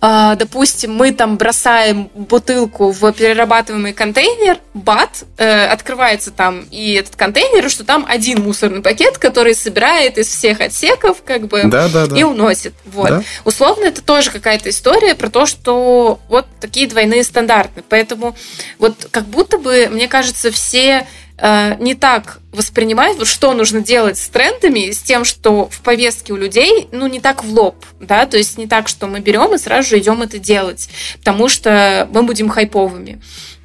[0.00, 7.66] допустим, мы там бросаем бутылку в перерабатываемый контейнер, бат, э, открывается там и этот контейнер,
[7.66, 12.06] и что там один мусорный пакет, который собирает из всех отсеков, как бы, да, да,
[12.06, 12.16] да.
[12.16, 12.72] и уносит.
[12.86, 13.08] Вот.
[13.08, 13.22] Да?
[13.44, 17.82] Условно, это тоже какая-то история про то, что вот такие двойные стандарты.
[17.86, 18.34] Поэтому
[18.78, 21.06] вот как будто бы, мне кажется, все
[21.40, 26.36] Э, не так воспринимать, что нужно делать с трендами, с тем, что в повестке у
[26.36, 29.58] людей, ну, не так в лоб, да, то есть не так, что мы берем и
[29.58, 33.20] сразу же идем это делать, потому что мы будем хайповыми.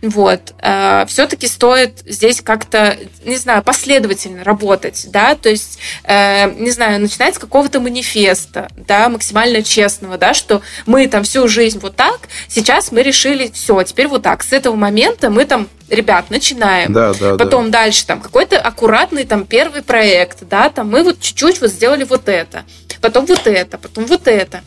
[0.09, 0.53] Вот.
[0.61, 7.01] Э, Все-таки стоит здесь как-то, не знаю, последовательно работать, да, то есть, э, не знаю,
[7.01, 12.19] начинать с какого-то манифеста, да, максимально честного, да, что мы там всю жизнь вот так,
[12.47, 16.93] сейчас мы решили, все, теперь вот так, с этого момента мы там ребят, начинаем.
[16.93, 17.79] Да, да, Потом да.
[17.79, 22.29] дальше там какой-то аккуратный там первый проект, да, там мы вот чуть-чуть вот сделали вот
[22.29, 22.63] это,
[23.01, 24.61] потом вот это, потом вот это.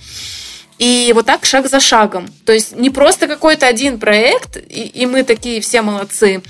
[0.79, 2.27] И вот так шаг за шагом.
[2.45, 6.43] То есть не просто какой-то один проект, и, и мы такие все молодцы.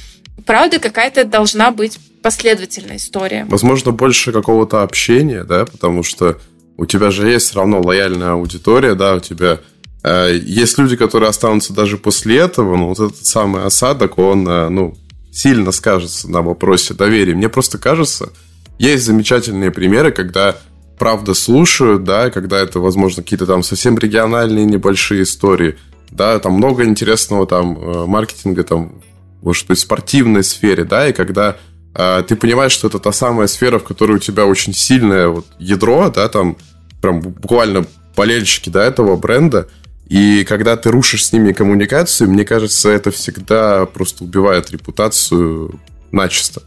[0.45, 3.47] Правда, какая-то должна быть последовательная история.
[3.49, 6.39] Возможно, больше какого-то общения, да, потому что
[6.77, 9.61] у тебя же есть все равно лояльная аудитория, да, у тебя
[10.03, 14.69] э, есть люди, которые останутся даже после этого, но вот этот самый осадок, он, э,
[14.69, 14.97] ну,
[15.33, 17.35] сильно скажется на вопросе доверия.
[17.35, 18.31] Мне просто кажется,
[18.79, 20.57] есть замечательные примеры, когда
[20.99, 25.79] правда слушают, да, когда это, возможно, какие-то там совсем региональные небольшие истории,
[26.11, 29.03] да, там много интересного там э, маркетинга, там,
[29.43, 31.57] может быть, в спортивной сфере, да, и когда
[31.95, 35.47] э, ты понимаешь, что это та самая сфера, в которой у тебя очень сильное вот
[35.59, 36.57] ядро, да, там
[37.01, 37.87] прям буквально
[38.17, 39.69] болельщики, да, этого бренда,
[40.09, 45.79] и когда ты рушишь с ними коммуникацию, мне кажется, это всегда просто убивает репутацию
[46.13, 46.63] начисто.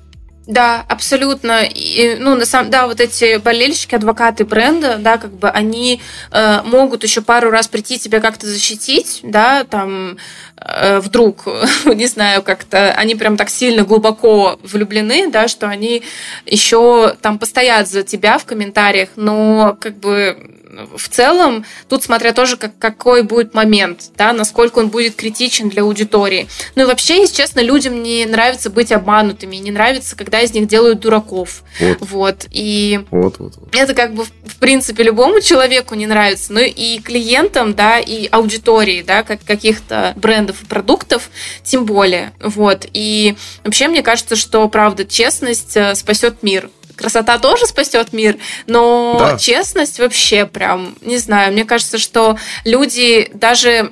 [0.48, 1.64] Да, абсолютно.
[1.64, 6.62] И, ну, на самом, да, вот эти болельщики, адвокаты бренда, да, как бы они э,
[6.64, 10.18] могут еще пару раз прийти тебя как-то защитить, да, там
[10.58, 11.46] э, вдруг,
[11.86, 16.02] не знаю, как-то они прям так сильно глубоко влюблены, да, что они
[16.48, 20.61] еще там постоят за тебя в комментариях, но как бы
[20.96, 25.84] в целом, тут смотря тоже, как, какой будет момент, да, насколько он будет критичен для
[25.84, 26.48] аудитории.
[26.76, 30.68] Ну и вообще, если честно, людям не нравится быть обманутыми, не нравится, когда из них
[30.68, 31.64] делают дураков.
[31.80, 31.98] Вот.
[32.02, 32.46] вот.
[32.52, 33.76] И вот, вот, вот.
[33.76, 39.04] это как бы, в принципе, любому человеку не нравится, но и клиентам, да, и аудитории,
[39.06, 41.30] да, как каких-то брендов и продуктов,
[41.64, 42.34] тем более.
[42.40, 42.86] Вот.
[42.94, 46.70] И вообще, мне кажется, что, правда, честность э, спасет мир
[47.02, 48.38] красота тоже спасет мир,
[48.68, 49.38] но да.
[49.38, 53.92] честность вообще прям, не знаю, мне кажется, что люди даже,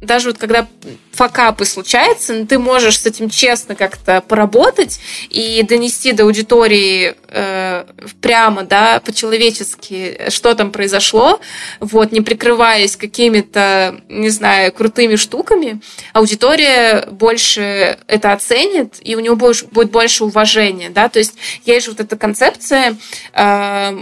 [0.00, 0.66] даже вот когда
[1.14, 5.00] факапы случаются, ты можешь с этим честно как-то поработать
[5.30, 7.84] и донести до аудитории э,
[8.20, 11.40] прямо, да, по-человечески, что там произошло,
[11.80, 15.80] вот, не прикрываясь какими-то, не знаю, крутыми штуками,
[16.12, 21.34] аудитория больше это оценит, и у него будет больше уважения, да, то есть
[21.64, 22.96] есть же вот эта концепция
[23.32, 23.98] э,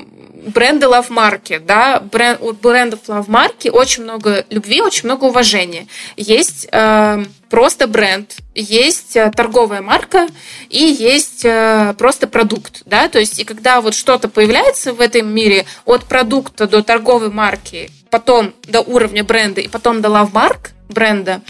[0.46, 5.86] бренда love марки, да, бренд, у брендов love марки очень много любви, очень много уважения.
[6.16, 10.28] Есть э, просто бренд, есть э, торговая марка
[10.68, 15.32] и есть э, просто продукт, да, то есть и когда вот что-то появляется в этом
[15.32, 20.72] мире от продукта до торговой марки, потом до уровня бренда и потом до love марк,
[20.92, 21.40] бренда.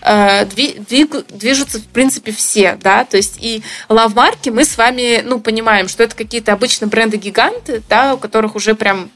[0.00, 5.88] Э, движутся, в принципе, все, да, то есть и лавмарки мы с вами, ну, понимаем,
[5.88, 9.10] что это какие-то обычно бренды-гиганты, да, у которых уже прям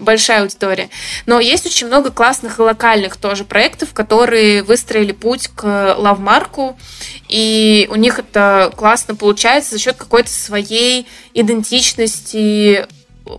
[0.00, 0.88] большая аудитория,
[1.26, 6.78] но есть очень много классных и локальных тоже проектов, которые выстроили путь к лавмарку,
[7.28, 12.86] и у них это классно получается за счет какой-то своей идентичности,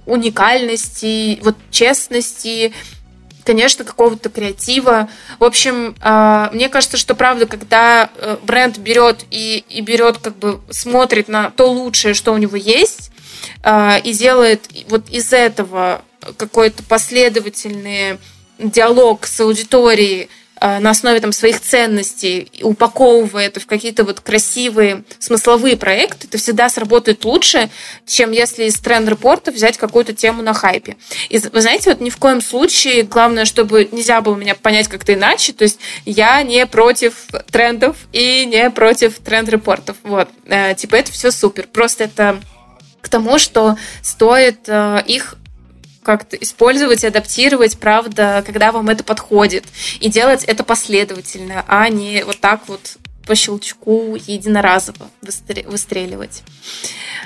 [0.05, 2.73] уникальности, вот честности,
[3.47, 5.09] конечно, какого-то креатива.
[5.39, 10.35] В общем, а, мне кажется, что правда, когда э, бренд берет и, и берет, как
[10.35, 13.09] бы смотрит на то лучшее, что у него есть,
[13.63, 16.01] а, и делает вот из этого
[16.35, 18.19] какой-то последовательный
[18.59, 20.27] диалог с аудиторией,
[20.59, 26.69] на основе там, своих ценностей, упаковывая это в какие-то вот красивые смысловые проекты, это всегда
[26.69, 27.69] сработает лучше,
[28.05, 30.97] чем если из тренд-репорта взять какую-то тему на хайпе.
[31.29, 35.13] И вы знаете, вот ни в коем случае, главное, чтобы нельзя было меня понять как-то
[35.13, 39.97] иначе, то есть я не против трендов и не против тренд-репортов.
[40.03, 40.29] Вот.
[40.45, 41.67] Э, типа это все супер.
[41.67, 42.39] Просто это
[43.01, 45.35] к тому, что стоит э, их
[46.07, 49.65] как-то использовать, адаптировать, правда, когда вам это подходит.
[49.99, 52.95] И делать это последовательно, а не вот так вот
[53.27, 56.43] по щелчку единоразово выстреливать.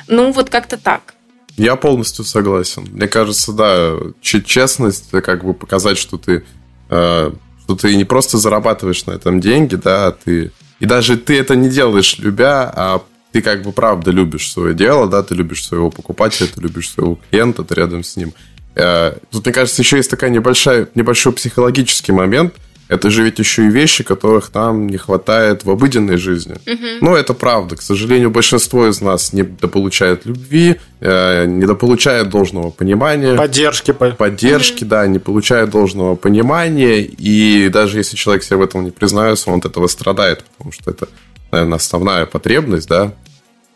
[0.07, 1.13] Ну, вот как-то так.
[1.57, 2.87] Я полностью согласен.
[2.91, 6.43] Мне кажется, да, честность, это как бы показать, что ты,
[6.89, 7.31] э,
[7.63, 10.51] что ты не просто зарабатываешь на этом деньги, да, а ты...
[10.79, 15.07] И даже ты это не делаешь любя, а ты как бы правда любишь свое дело,
[15.07, 18.33] да, ты любишь своего покупателя, ты любишь своего клиента, ты рядом с ним.
[18.75, 22.53] Э, тут, мне кажется, еще есть такая небольшая, небольшой психологический момент.
[22.87, 26.55] Это же ведь еще и вещи, которых нам не хватает в обыденной жизни.
[26.67, 26.87] Угу.
[26.99, 27.77] Ну, это правда.
[27.77, 33.37] К сожалению, большинство из нас не дополучает любви, э, не дополучает должного понимания.
[33.37, 33.91] Поддержки.
[33.93, 34.89] Поддержки, угу.
[34.89, 36.99] да, не получает должного понимания.
[36.99, 40.91] И даже если человек себе в этом не признается, он от этого страдает, потому что
[40.91, 41.07] это,
[41.49, 43.13] наверное, основная потребность, да,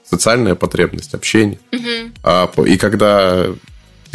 [0.04, 1.60] социальная потребность, общение.
[1.72, 2.66] Угу.
[2.66, 3.46] И когда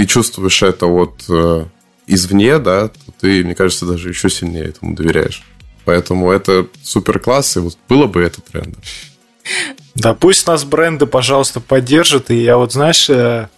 [0.01, 1.67] ты чувствуешь это вот э,
[2.07, 5.43] извне, да, то ты, мне кажется, даже еще сильнее этому доверяешь.
[5.85, 8.81] Поэтому это супер класс, и вот было бы это трендом.
[9.95, 12.31] Да, пусть нас бренды, пожалуйста, поддержат.
[12.31, 13.49] И я вот, знаешь, э,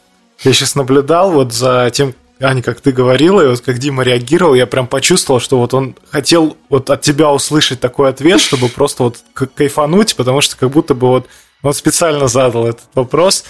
[0.42, 4.54] я сейчас наблюдал вот за тем, Аня, как ты говорила, и вот как Дима реагировал,
[4.54, 9.04] я прям почувствовал, что вот он хотел вот от тебя услышать такой ответ, чтобы просто
[9.04, 11.28] вот кайфануть, потому что как будто бы вот
[11.62, 13.44] он специально задал этот вопрос.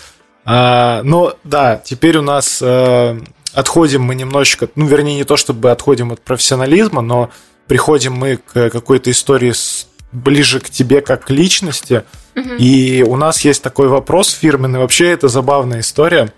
[0.44, 3.18] А, но да, теперь у нас а,
[3.52, 7.30] отходим мы немножечко, ну, вернее, не то чтобы отходим от профессионализма, но
[7.66, 12.04] приходим мы к какой-то истории с, ближе к тебе как к личности.
[12.34, 12.54] Угу.
[12.58, 14.78] И у нас есть такой вопрос фирменный.
[14.78, 16.32] Вообще, это забавная история.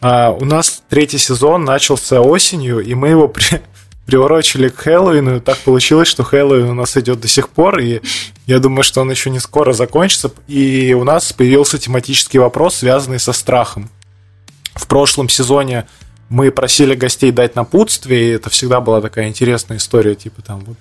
[0.00, 3.62] А, у нас третий сезон начался осенью, и мы его при,
[4.08, 8.00] приурочили к Хэллоуину, и так получилось, что Хэллоуин у нас идет до сих пор, и
[8.46, 13.20] я думаю, что он еще не скоро закончится, и у нас появился тематический вопрос, связанный
[13.20, 13.90] со страхом.
[14.72, 15.86] В прошлом сезоне
[16.30, 20.78] мы просили гостей дать напутствие, и это всегда была такая интересная история, типа там вот,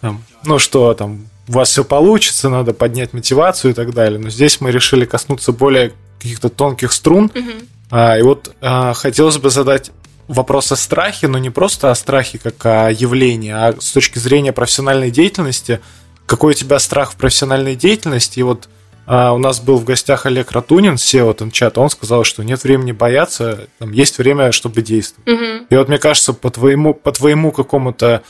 [0.00, 4.18] там, ну что, там, у вас все получится, надо поднять мотивацию и так далее.
[4.18, 7.30] Но здесь мы решили коснуться более каких-то тонких струн.
[7.32, 7.66] Mm-hmm.
[7.92, 9.92] А, и вот а, хотелось бы задать
[10.30, 14.52] вопрос о страхе, но не просто о страхе как о явлении, а с точки зрения
[14.52, 15.80] профессиональной деятельности.
[16.26, 18.38] Какой у тебя страх в профессиональной деятельности?
[18.38, 18.68] И вот
[19.06, 22.62] а, у нас был в гостях Олег Ратунин, SEO там чат, он сказал, что нет
[22.62, 25.28] времени бояться, там есть время, чтобы действовать.
[25.28, 25.66] Угу.
[25.68, 28.22] И вот мне кажется, по твоему, по твоему какому-то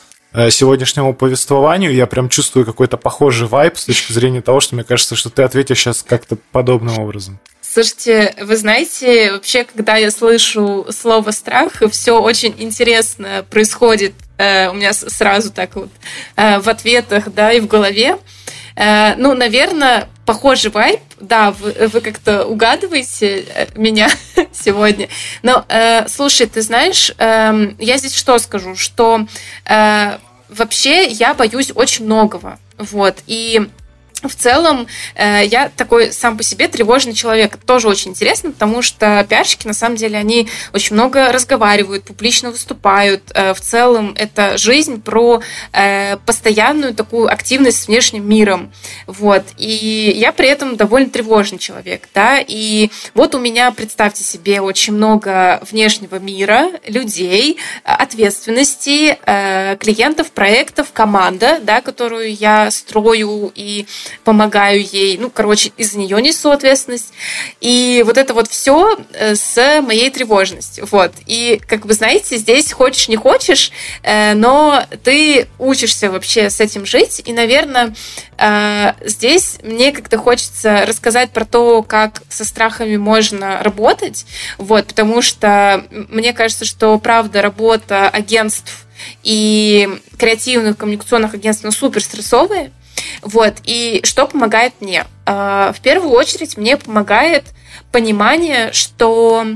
[0.50, 5.16] сегодняшнему повествованию я прям чувствую какой-то похожий вайб с точки зрения того, что мне кажется,
[5.16, 7.38] что ты ответишь сейчас как-то подобным образом.
[7.60, 14.74] Слушайте, вы знаете, вообще, когда я слышу слово страх, все очень интересно происходит э, у
[14.74, 15.90] меня сразу так вот
[16.36, 18.16] э, в ответах, да, и в голове.
[18.76, 24.08] Э, ну, наверное, похожий вайб, да, вы, вы как-то угадываете э, меня
[24.52, 25.08] сегодня.
[25.42, 29.26] Но, э, слушай, ты знаешь, э, я здесь что скажу, что
[29.64, 30.18] э,
[30.48, 33.68] вообще я боюсь очень многого, вот, и
[34.28, 37.56] в целом, э, я такой сам по себе тревожный человек.
[37.66, 43.22] тоже очень интересно, потому что пиарщики, на самом деле, они очень много разговаривают, публично выступают.
[43.34, 45.40] Э, в целом, это жизнь про
[45.72, 48.72] э, постоянную такую активность с внешним миром.
[49.06, 49.44] Вот.
[49.56, 52.08] И я при этом довольно тревожный человек.
[52.14, 52.42] Да?
[52.46, 59.18] И вот у меня, представьте себе, очень много внешнего мира, людей, ответственности,
[59.78, 63.86] клиентов, проектов, команда, да, которую я строю и
[64.24, 65.18] помогаю ей.
[65.18, 67.12] Ну, короче, из-за нее несу ответственность.
[67.60, 70.86] И вот это вот все э, с моей тревожностью.
[70.90, 71.12] Вот.
[71.26, 76.86] И, как вы знаете, здесь хочешь, не хочешь, э, но ты учишься вообще с этим
[76.86, 77.22] жить.
[77.24, 77.94] И, наверное,
[78.38, 84.26] э, здесь мне как-то хочется рассказать про то, как со страхами можно работать.
[84.58, 88.86] Вот, потому что мне кажется, что, правда, работа агентств
[89.22, 92.72] и креативных коммуникационных агентств ну, супер стрессовые.
[93.22, 93.54] Вот.
[93.64, 95.06] И что помогает мне?
[95.26, 97.44] А, в первую очередь мне помогает
[97.92, 99.46] понимание, что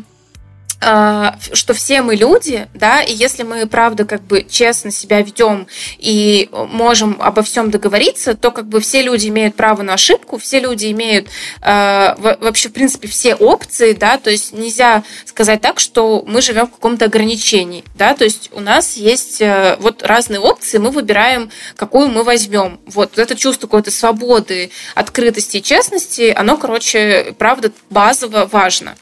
[1.52, 5.66] что все мы люди, да, и если мы, правда, как бы честно себя ведем
[5.98, 10.60] и можем обо всем договориться, то как бы все люди имеют право на ошибку, все
[10.60, 11.28] люди имеют
[11.62, 16.66] э, вообще, в принципе, все опции, да, то есть нельзя сказать так, что мы живем
[16.66, 21.50] в каком-то ограничении, да, то есть у нас есть э, вот разные опции, мы выбираем,
[21.76, 22.80] какую мы возьмем.
[22.86, 28.96] Вот это чувство какой-то свободы, открытости и честности, оно, короче, правда, базово важно.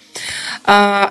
[0.64, 1.10] А,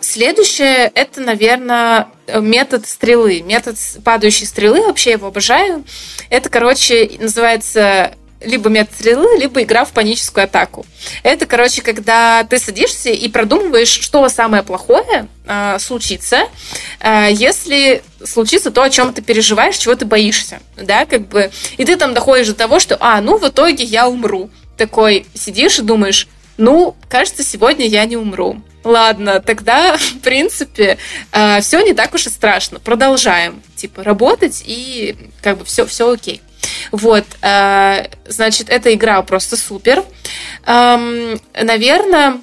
[0.61, 2.07] следующее– это, наверное,
[2.39, 3.41] метод стрелы.
[3.41, 5.83] Метод падающей стрелы, вообще его обожаю.
[6.29, 10.85] Это, короче, называется либо метод стрелы, либо игра в паническую атаку.
[11.21, 16.47] Это, короче, когда ты садишься и продумываешь, что самое плохое э, случится,
[16.99, 21.85] э, если случится то, о чем ты переживаешь, чего ты боишься, да, как бы, и
[21.85, 24.49] ты там доходишь до того, что, а, ну, в итоге я умру.
[24.75, 26.27] Такой сидишь и думаешь,
[26.61, 28.61] ну, кажется, сегодня я не умру.
[28.83, 30.97] Ладно, тогда, в принципе,
[31.31, 32.79] э, все не так уж и страшно.
[32.79, 36.41] Продолжаем, типа, работать, и как бы все, все окей.
[36.91, 40.03] Вот, э, значит, эта игра просто супер.
[40.65, 42.39] Эм, наверное,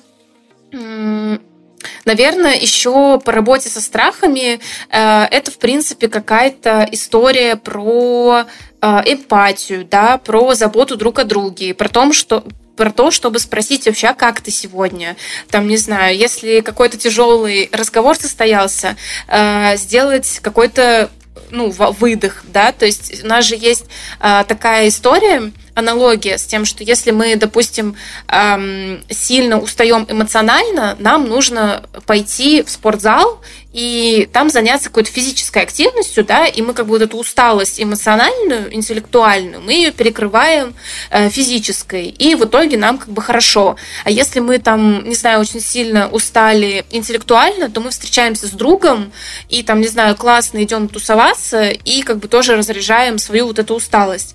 [2.04, 4.58] Наверное, еще по работе со страхами
[4.90, 8.44] э, это, в принципе, какая-то история про
[8.82, 12.44] эмпатию, да, про заботу друг о друге, про, том, что,
[12.78, 15.16] про то, чтобы спросить вообще, а как ты сегодня?
[15.50, 18.96] Там, не знаю, если какой-то тяжелый разговор состоялся,
[19.26, 21.10] э, сделать какой-то
[21.50, 23.86] ну, выдох, да, то есть у нас же есть
[24.20, 27.96] э, такая история, аналогия с тем, что если мы, допустим,
[28.28, 33.40] эм, сильно устаем эмоционально, нам нужно пойти в спортзал
[33.72, 38.74] и там заняться какой-то физической активностью, да, и мы как бы вот эту усталость эмоциональную,
[38.74, 40.74] интеллектуальную, мы ее перекрываем
[41.10, 43.76] э, физической, и в итоге нам как бы хорошо.
[44.04, 49.12] А если мы там, не знаю, очень сильно устали интеллектуально, то мы встречаемся с другом
[49.48, 53.74] и там, не знаю, классно идем тусоваться и как бы тоже разряжаем свою вот эту
[53.74, 54.34] усталость.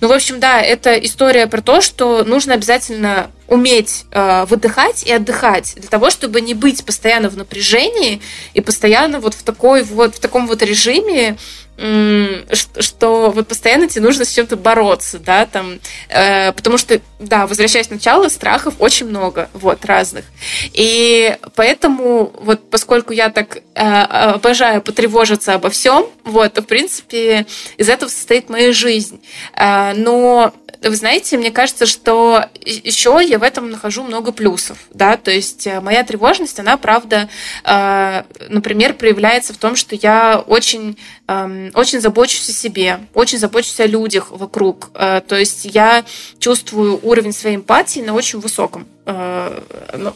[0.00, 5.12] Ну, в общем, да, это история про то, что нужно обязательно уметь э, выдыхать и
[5.12, 8.22] отдыхать для того, чтобы не быть постоянно в напряжении
[8.54, 11.36] и постоянно вот в такой вот в таком вот режиме
[11.76, 15.80] что вот постоянно тебе нужно с чем-то бороться, да, там,
[16.10, 20.26] э, потому что, да, возвращаясь к началу, страхов очень много, вот, разных.
[20.74, 27.46] И поэтому, вот, поскольку я так э, обожаю потревожиться обо всем, вот, то, в принципе,
[27.78, 29.20] из этого состоит моя жизнь.
[29.56, 30.52] Э, но
[30.82, 35.66] вы знаете, мне кажется, что еще я в этом нахожу много плюсов, да, то есть
[35.66, 37.28] э, моя тревожность, она, правда,
[37.64, 40.98] э, например, проявляется в том, что я очень,
[41.28, 46.04] эм, очень забочусь о себе, очень забочусь о людях вокруг, э, то есть я
[46.38, 48.86] чувствую уровень своей эмпатии на очень высоком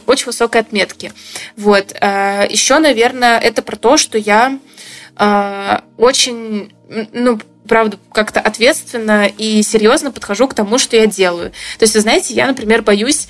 [0.05, 1.11] очень высокой отметке.
[1.57, 1.91] Вот.
[1.91, 4.57] Еще, наверное, это про то, что я
[5.97, 6.71] очень,
[7.11, 7.37] ну,
[7.67, 11.51] правда, как-то ответственно и серьезно подхожу к тому, что я делаю.
[11.77, 13.27] То есть, вы знаете, я, например, боюсь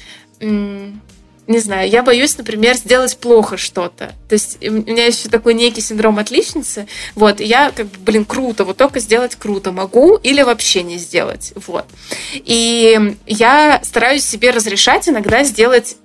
[1.48, 4.14] не знаю, я боюсь, например, сделать плохо что-то.
[4.28, 6.88] То есть у меня еще такой некий синдром отличницы.
[7.16, 10.98] Вот, и я как бы, блин, круто, вот только сделать круто могу или вообще не
[10.98, 11.54] сделать.
[11.56, 11.86] Вот.
[12.34, 15.96] И я стараюсь себе разрешать иногда сделать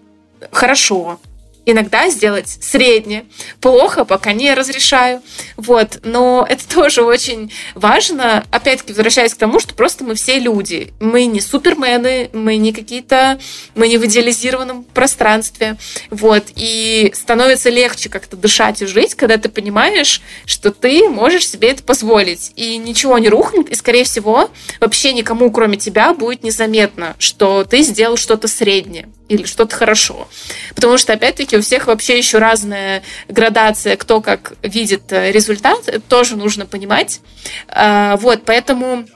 [0.53, 1.19] хорошо,
[1.67, 3.25] иногда сделать средне.
[3.61, 5.23] Плохо пока не разрешаю.
[5.57, 6.01] Вот.
[6.03, 8.45] Но это тоже очень важно.
[8.51, 10.93] Опять-таки, возвращаясь к тому, что просто мы все люди.
[11.01, 13.39] Мы не супермены, мы не какие-то...
[13.75, 15.77] Мы не в идеализированном пространстве.
[16.11, 16.45] Вот.
[16.57, 21.83] И становится легче как-то дышать и жить, когда ты понимаешь, что ты можешь себе это
[21.83, 22.53] позволить.
[22.57, 23.69] И ничего не рухнет.
[23.69, 29.45] И, скорее всего, вообще никому, кроме тебя, будет незаметно, что ты сделал что-то среднее или
[29.45, 30.29] что-то хорошо.
[30.75, 36.01] Потому что, опять-таки, у всех вообще еще разная градация, кто как видит э, результат, это
[36.01, 37.21] тоже нужно понимать.
[37.69, 39.07] А, вот, поэтому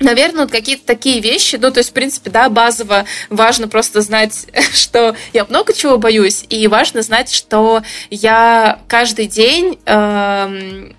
[0.00, 4.46] Наверное, вот какие-то такие вещи, ну, то есть, в принципе, да, базово важно просто знать,
[4.72, 10.94] что я много чего боюсь, и важно знать, что я каждый день эм,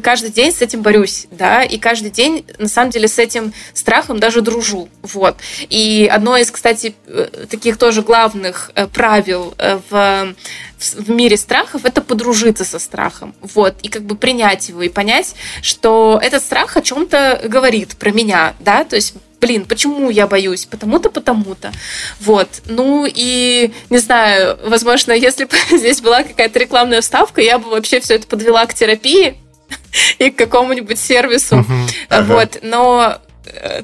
[0.00, 4.18] каждый день с этим борюсь, да, и каждый день, на самом деле, с этим страхом
[4.18, 5.36] даже дружу, вот.
[5.68, 10.34] И одно из, кстати, э, таких тоже главных э, правил э, в
[10.82, 15.36] в мире страхов это подружиться со страхом, вот, и как бы принять его и понять,
[15.62, 20.66] что этот страх о чем-то говорит про меня, да, то есть блин, почему я боюсь?
[20.66, 21.72] Потому-то, потому-то.
[22.20, 22.48] Вот.
[22.66, 28.00] Ну и, не знаю, возможно, если бы здесь была какая-то рекламная вставка, я бы вообще
[28.00, 29.36] все это подвела к терапии,
[30.18, 31.64] и к какому-нибудь сервису.
[32.10, 32.24] Uh-huh.
[32.24, 32.58] Вот.
[32.62, 33.18] Но,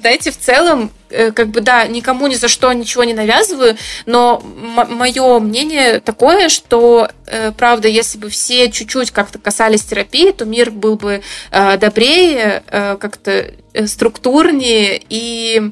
[0.01, 4.41] знаете, в целом э, как бы, да, никому ни за что ничего не навязываю, но
[4.41, 10.71] мое мнение такое, что, э, правда, если бы все чуть-чуть как-то касались терапии, то мир
[10.71, 13.53] был бы добрее, как-то
[13.87, 15.71] структурнее и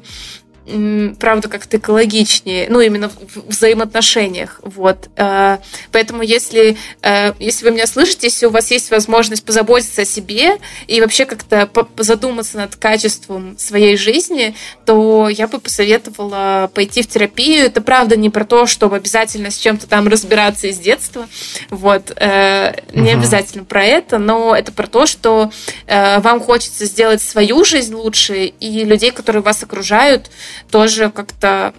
[1.19, 5.09] правда, как-то экологичнее, ну, именно в взаимоотношениях, вот.
[5.15, 5.59] Э,
[5.91, 10.57] поэтому если, э, если вы меня слышите, если у вас есть возможность позаботиться о себе
[10.87, 17.65] и вообще как-то задуматься над качеством своей жизни, то я бы посоветовала пойти в терапию.
[17.65, 21.27] Это, правда, не про то, чтобы обязательно с чем-то там разбираться из детства,
[21.69, 22.11] вот.
[22.17, 23.19] Э, не угу.
[23.19, 25.51] обязательно про это, но это про то, что
[25.87, 30.29] вам хочется сделать свою жизнь лучше, и людей, которые вас окружают,
[30.69, 31.73] тоже как-то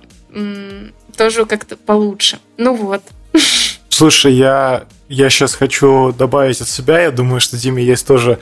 [1.17, 2.39] тоже как-то получше.
[2.57, 3.03] Ну вот.
[3.89, 7.01] Слушай, я, я сейчас хочу добавить от себя.
[7.01, 8.39] Я думаю, что Диме есть тоже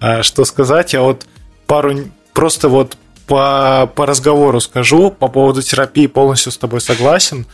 [0.00, 0.94] э, что сказать.
[0.94, 1.26] Я вот
[1.66, 1.94] пару
[2.32, 2.96] просто вот
[3.26, 7.46] по, по разговору скажу по поводу терапии полностью с тобой согласен.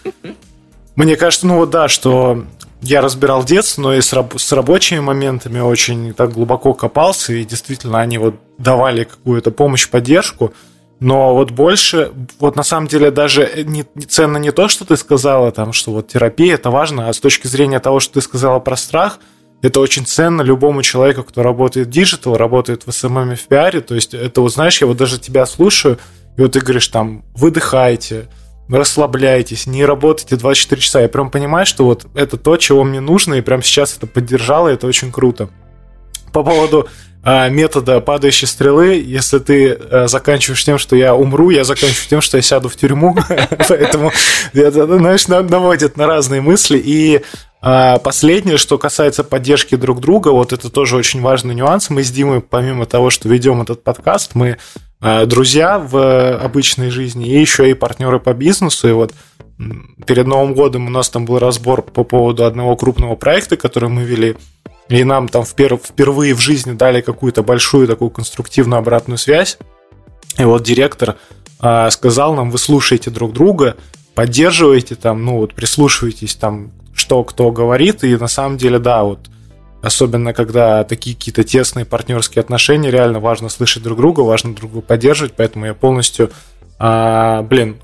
[0.97, 2.45] Мне кажется, ну вот да, что
[2.83, 7.45] я разбирал детство, но и с, раб- с рабочими моментами очень так глубоко копался, и
[7.45, 10.55] действительно они вот давали какую-то помощь, поддержку.
[11.01, 14.97] Но вот больше, вот на самом деле даже не, не ценно не то, что ты
[14.99, 18.61] сказала, там, что вот терапия это важно, а с точки зрения того, что ты сказала
[18.61, 19.19] про страх,
[19.63, 23.81] это очень ценно любому человеку, кто работает в digital, работает в SMM и в пиаре.
[23.81, 25.99] То есть это вот, знаешь, я вот даже тебя слушаю,
[26.37, 28.29] и вот ты говоришь там, выдыхайте,
[28.69, 31.01] расслабляйтесь, не работайте 24 часа.
[31.01, 34.69] Я прям понимаю, что вот это то, чего мне нужно, и прям сейчас это поддержало,
[34.69, 35.51] и это очень круто.
[36.33, 36.89] По поводу
[37.23, 42.21] а, метода падающей стрелы, если ты а, заканчиваешь тем, что я умру, я заканчиваю тем,
[42.23, 43.15] что я сяду в тюрьму.
[43.69, 44.11] Поэтому,
[44.53, 46.81] знаешь, наводит на разные мысли.
[46.83, 47.21] И
[47.61, 51.91] а, последнее, что касается поддержки друг друга, вот это тоже очень важный нюанс.
[51.91, 54.57] Мы с Димой, помимо того, что ведем этот подкаст, мы
[55.25, 58.87] друзья в обычной жизни и еще и партнеры по бизнесу.
[58.87, 59.15] И вот
[60.07, 64.05] перед Новым годом у нас там был разбор по поводу одного крупного проекта, который мы
[64.05, 64.37] вели
[64.91, 69.57] и нам там впервые в жизни дали какую-то большую такую конструктивную обратную связь.
[70.37, 71.17] И вот директор
[71.63, 73.77] э, сказал нам, вы слушаете друг друга,
[74.17, 79.21] поддерживаете там, ну вот прислушиваетесь там, что кто говорит, и на самом деле, да, вот
[79.81, 84.87] особенно когда такие какие-то тесные партнерские отношения, реально важно слышать друг друга, важно друг друга
[84.87, 86.31] поддерживать, поэтому я полностью
[86.83, 87.77] а, блин,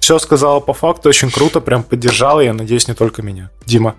[0.00, 3.50] все сказала по факту, очень круто, прям поддержала, я надеюсь, не только меня.
[3.66, 3.96] Дима.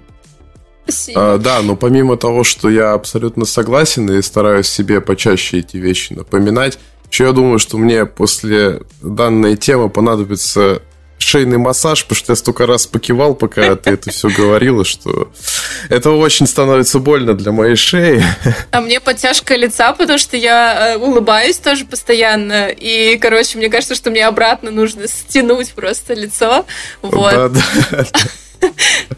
[1.15, 6.13] А, да, но помимо того, что я абсолютно согласен и стараюсь себе почаще эти вещи
[6.13, 6.79] напоминать,
[7.11, 10.81] еще я думаю, что мне после данной темы понадобится
[11.17, 15.31] шейный массаж, потому что я столько раз покивал, пока ты это все говорила, что
[15.89, 18.23] это очень становится больно для моей шеи.
[18.71, 22.67] А мне подтяжка лица, потому что я э, улыбаюсь тоже постоянно.
[22.67, 26.65] И, короче, мне кажется, что мне обратно нужно стянуть просто лицо.
[27.01, 27.33] Вот.
[27.33, 28.05] Да, да.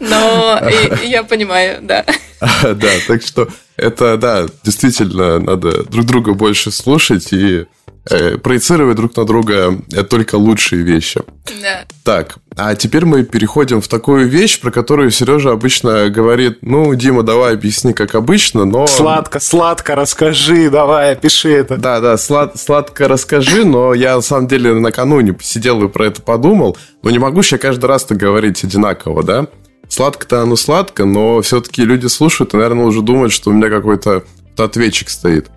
[0.00, 0.60] Но
[1.04, 2.04] я понимаю, да.
[2.40, 7.66] Да, так что это, да, действительно, надо друг друга больше слушать и
[8.10, 9.78] э, проецировать друг на друга
[10.08, 11.20] только лучшие вещи.
[11.62, 11.84] Да.
[12.04, 17.22] Так, а теперь мы переходим в такую вещь, про которую Сережа обычно говорит, ну, Дима,
[17.22, 18.86] давай объясни, как обычно, но...
[18.86, 21.76] Сладко, сладко расскажи, давай, опиши это.
[21.76, 26.22] Да, да, слад, сладко расскажи, но я, на самом деле, накануне сидел и про это
[26.22, 29.46] подумал, но не могу я каждый раз так говорить одинаково, да?
[29.88, 34.24] Сладко-то оно сладко, но все-таки люди слушают и, наверное, уже думают, что у меня какой-то
[34.56, 35.48] ответчик стоит.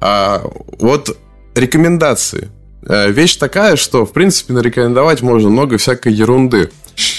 [0.00, 0.42] А
[0.78, 1.16] вот
[1.56, 2.50] рекомендации.
[2.86, 6.70] Э, вещь такая, что, в принципе, нарекомендовать можно много всякой ерунды.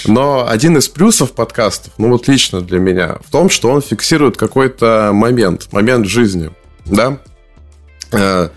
[0.06, 4.36] Но один из плюсов подкастов, ну вот лично для меня, в том, что он фиксирует
[4.36, 6.50] какой-то момент, момент жизни,
[6.86, 7.18] да?
[8.12, 8.48] Э,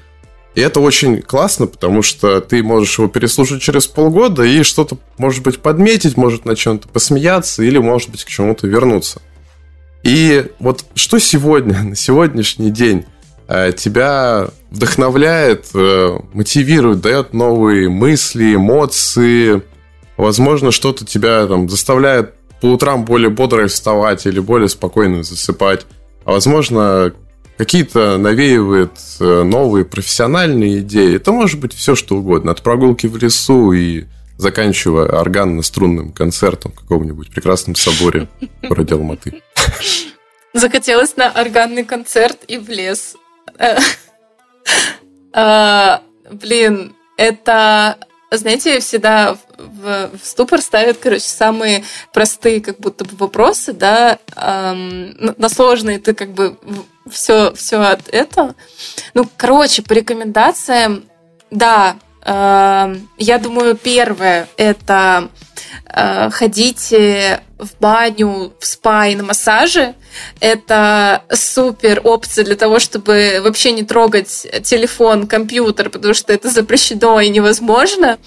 [0.53, 5.43] и это очень классно, потому что ты можешь его переслушать через полгода и что-то, может
[5.43, 9.21] быть, подметить, может на чем-то посмеяться или, может быть, к чему-то вернуться.
[10.03, 13.05] И вот что сегодня, на сегодняшний день
[13.75, 19.61] тебя вдохновляет, э, мотивирует, дает новые мысли, эмоции,
[20.17, 25.85] возможно, что-то тебя там заставляет по утрам более бодро вставать или более спокойно засыпать,
[26.23, 27.13] а возможно,
[27.57, 31.15] какие-то навеивает э, новые профессиональные идеи.
[31.15, 32.51] Это может быть все, что угодно.
[32.51, 34.05] От прогулки в лесу и
[34.37, 38.27] заканчивая органно-струнным концертом в каком-нибудь прекрасном соборе
[38.61, 39.41] в городе Алматы.
[40.53, 43.15] Захотелось на органный концерт и в лес.
[45.33, 47.97] А, блин, это
[48.31, 51.83] знаете, всегда в, в ступор ставят, короче, самые
[52.13, 56.57] простые как будто бы вопросы, да, эм, на сложные ты как бы
[57.09, 58.55] все, все от этого.
[59.13, 61.03] Ну, короче, по рекомендациям,
[61.49, 65.29] да, Я думаю, первое– это
[66.31, 69.95] ходите в баню, в спа и на массаже.
[70.39, 77.19] Это супер опция для того, чтобы вообще не трогать телефон, компьютер, потому что это запрещено
[77.19, 78.17] и невозможно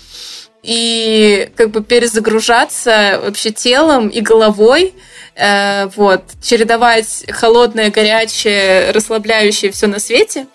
[0.65, 4.95] и как бы перезагружаться вообще телом и головой,
[5.37, 10.47] э, вот, чередовать холодное, горячее, расслабляющее все на свете.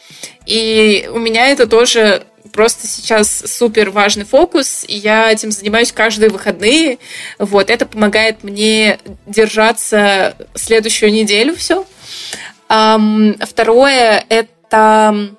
[0.47, 6.29] И у меня это тоже просто сейчас супер важный фокус, и я этим занимаюсь каждые
[6.29, 6.99] выходные.
[7.37, 11.85] Вот, это помогает мне держаться следующую неделю все.
[12.67, 15.29] Второе– это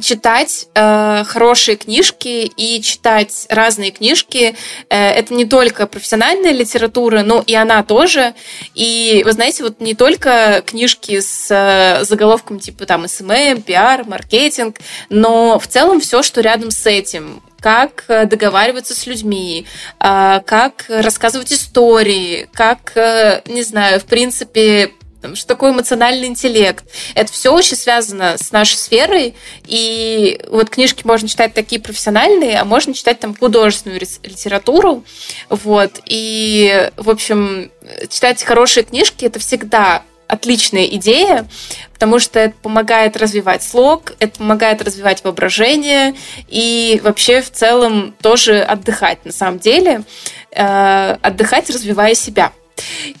[0.00, 4.56] читать э, хорошие книжки и читать разные книжки.
[4.88, 8.34] Э, это не только профессиональная литература, но и она тоже.
[8.74, 14.78] И вы знаете, вот не только книжки с э, заголовком типа там SMM, пиар, маркетинг,
[15.08, 19.66] но в целом все, что рядом с этим как э, договариваться с людьми,
[19.98, 24.92] э, как рассказывать истории, как, э, не знаю, в принципе,
[25.34, 26.84] что такое эмоциональный интеллект.
[27.14, 29.34] Это все очень связано с нашей сферой,
[29.64, 35.04] и вот книжки можно читать такие профессиональные, а можно читать там художественную литературу,
[35.48, 37.70] вот, и, в общем,
[38.08, 41.46] читать хорошие книжки– это всегда отличная идея,
[41.92, 46.14] потому что это помогает развивать слог, это помогает развивать воображение
[46.48, 50.02] и вообще в целом тоже отдыхать на самом деле,
[50.50, 52.52] э, отдыхать, развивая себя.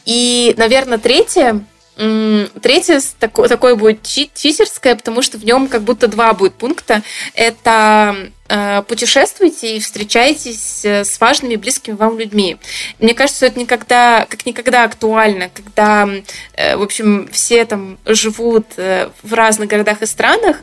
[0.04, 1.64] И, наверное, третье
[1.96, 7.02] Третье такое, такое будет читерское, потому что в нем как будто два будет пункта.
[7.32, 12.58] Это э, путешествуйте и встречайтесь э, с важными близкими вам людьми.
[12.98, 16.06] Мне кажется, это никогда, как никогда актуально, когда,
[16.52, 20.58] э, в общем, все там живут в разных городах и странах.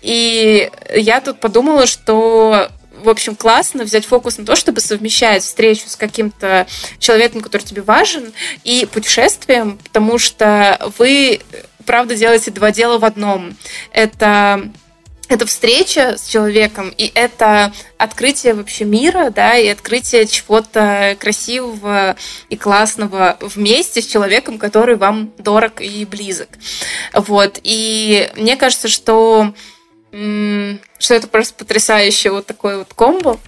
[0.00, 2.70] И я тут подумала, что
[3.02, 6.66] в общем, классно взять фокус на то, чтобы совмещать встречу с каким-то
[6.98, 8.32] человеком, который тебе важен,
[8.64, 11.40] и путешествием, потому что вы,
[11.84, 13.56] правда, делаете два дела в одном.
[13.92, 14.70] Это
[15.28, 22.16] это встреча с человеком, и это открытие вообще мира, да, и открытие чего-то красивого
[22.48, 26.48] и классного вместе с человеком, который вам дорог и близок.
[27.12, 27.60] Вот.
[27.62, 29.52] И мне кажется, что
[30.10, 33.38] что это просто потрясающее вот такое вот комбо.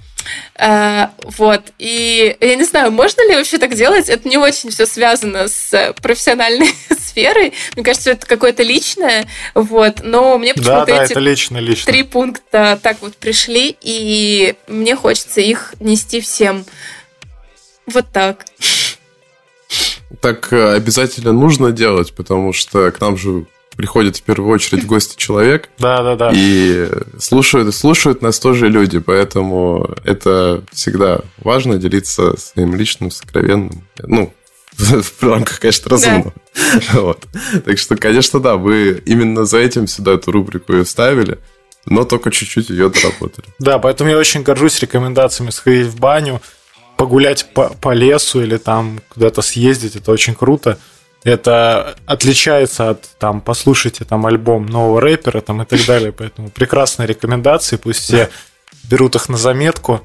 [0.59, 1.09] Uh,
[1.39, 1.73] вот.
[1.79, 4.09] И я не знаю, можно ли вообще так делать?
[4.09, 7.55] Это не очень все связано с профессиональной сферой.
[7.75, 9.27] Мне кажется, это какое-то личное.
[9.55, 10.01] Вот.
[10.03, 11.91] Но мне почему-то да, да, эти это лично, лично.
[11.91, 16.65] три пункта так вот пришли, и мне хочется их нести всем.
[17.87, 18.45] Вот так.
[20.21, 23.47] Так э, обязательно нужно делать, потому что к нам же
[23.77, 25.69] приходит в первую очередь в гости человек.
[25.79, 26.31] Да, да, да.
[26.35, 26.89] И
[27.19, 33.87] слушают, слушают нас тоже люди, поэтому это всегда важно делиться своим личным, сокровенным.
[34.03, 34.33] Ну,
[34.77, 36.33] в рамках, конечно, разумного.
[36.93, 37.01] Да.
[37.01, 37.27] Вот.
[37.65, 41.39] Так что, конечно, да, вы именно за этим сюда эту рубрику и вставили,
[41.87, 43.47] но только чуть-чуть ее доработали.
[43.59, 46.41] Да, поэтому я очень горжусь рекомендациями сходить в баню,
[46.97, 50.79] погулять по, по лесу или там куда-то съездить, это очень круто
[51.25, 57.07] это отличается от там послушайте там альбом нового рэпера там и так далее, поэтому прекрасные
[57.07, 58.31] рекомендации, пусть все
[58.85, 60.01] берут их на заметку.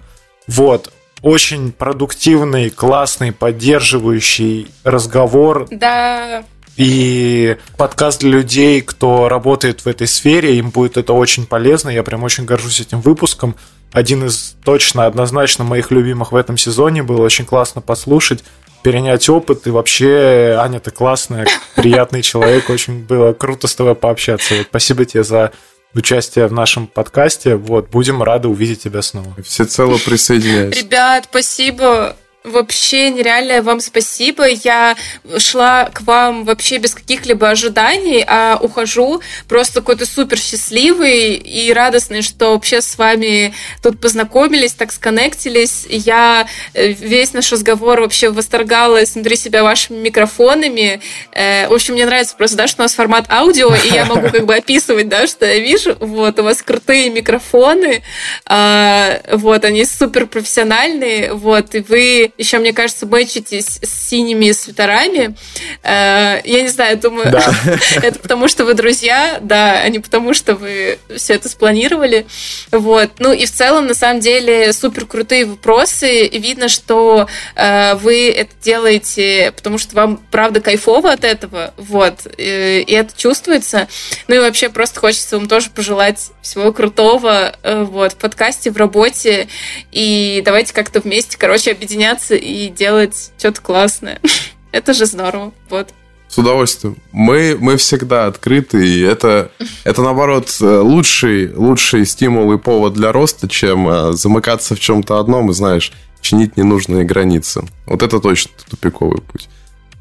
[0.47, 5.67] Вот, очень продуктивный, классный, поддерживающий разговор.
[5.71, 6.43] Да.
[6.77, 11.89] И подкаст для людей, кто работает в этой сфере, им будет это очень полезно.
[11.89, 13.55] Я прям очень горжусь этим выпуском.
[13.93, 17.21] Один из точно, однозначно моих любимых в этом сезоне был.
[17.21, 18.43] Очень классно послушать
[18.85, 19.65] перенять опыт.
[19.65, 22.69] И вообще, Аня, ты классная, приятный человек.
[22.69, 24.53] Очень было круто с тобой пообщаться.
[24.53, 25.51] Вот, спасибо тебе за
[25.95, 27.55] участие в нашем подкасте.
[27.55, 29.35] Вот, будем рады увидеть тебя снова.
[29.43, 30.83] Все цело присоединяюсь.
[30.83, 34.45] Ребят, спасибо Вообще нереальное вам спасибо.
[34.47, 34.95] Я
[35.39, 42.21] шла к вам вообще без каких-либо ожиданий, а ухожу просто какой-то супер счастливый и радостный,
[42.21, 45.87] что вообще с вами тут познакомились, так сконнектились.
[45.89, 51.01] Я э, весь наш разговор вообще восторгалась внутри себя вашими микрофонами.
[51.31, 54.29] Э, в общем, мне нравится просто, да, что у нас формат аудио, и я могу
[54.29, 55.97] как бы описывать, да, что я вижу.
[55.99, 58.03] Вот, у вас крутые микрофоны,
[58.45, 65.35] а, вот, они супер профессиональные, вот, и вы еще, мне кажется, мэчитесь с синими свитерами.
[65.83, 67.53] Э, я не знаю, думаю, да.
[68.01, 72.25] это потому, что вы друзья, да, а не потому, что вы все это спланировали.
[72.71, 73.11] Вот.
[73.19, 76.27] Ну и в целом, на самом деле, супер крутые вопросы.
[76.27, 81.73] Видно, что э, вы это делаете, потому что вам, правда, кайфово от этого.
[81.77, 82.27] Вот.
[82.37, 83.87] И, и это чувствуется.
[84.27, 88.77] Ну и вообще просто хочется вам тоже пожелать всего крутого э, вот, в подкасте, в
[88.77, 89.47] работе.
[89.91, 94.19] И давайте как-то вместе, короче, объединяться и делать что-то классное.
[94.71, 95.53] Это же здорово.
[95.69, 95.89] Вот.
[96.27, 96.97] С удовольствием.
[97.11, 99.51] Мы, мы всегда открыты, и это,
[99.85, 105.51] это наоборот, лучший, лучший стимул и повод для роста, чем э, замыкаться в чем-то одном
[105.51, 107.61] и, знаешь, чинить ненужные границы.
[107.85, 109.47] Вот это точно тупиковый путь.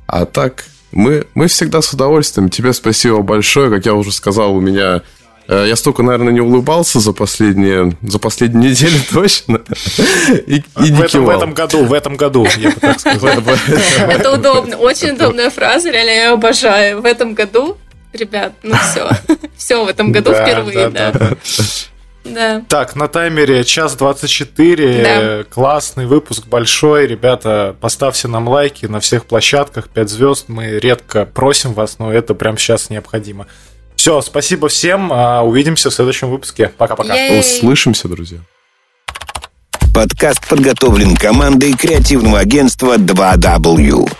[0.06, 2.48] А так, мы, мы всегда с удовольствием.
[2.48, 3.70] Тебе спасибо большое.
[3.70, 5.02] Как я уже сказал, у меня Э,
[5.48, 9.60] я столько, наверное, не улыбался за последние, за последние недели точно.
[10.46, 13.42] И, и в, этом, в этом году, в этом году, я бы так сказал.
[14.08, 17.00] Это удобно, очень удобная фраза, реально я обожаю.
[17.00, 17.76] В этом году,
[18.12, 19.08] ребят, ну все,
[19.56, 21.12] все в этом году впервые, да.
[22.24, 22.62] Да.
[22.68, 25.02] Так, на таймере час 24.
[25.02, 25.44] Да.
[25.44, 27.06] Классный выпуск, большой.
[27.06, 29.90] Ребята, поставьте нам лайки на всех площадках.
[29.90, 30.44] 5 звезд.
[30.48, 33.46] Мы редко просим вас, но это прямо сейчас необходимо.
[34.04, 35.10] Все, спасибо всем.
[35.10, 36.70] А, увидимся в следующем выпуске.
[36.76, 37.14] Пока-пока.
[37.38, 38.38] Услышимся, друзья.
[39.94, 44.12] Подкаст подготовлен командой креативного агентства 2W.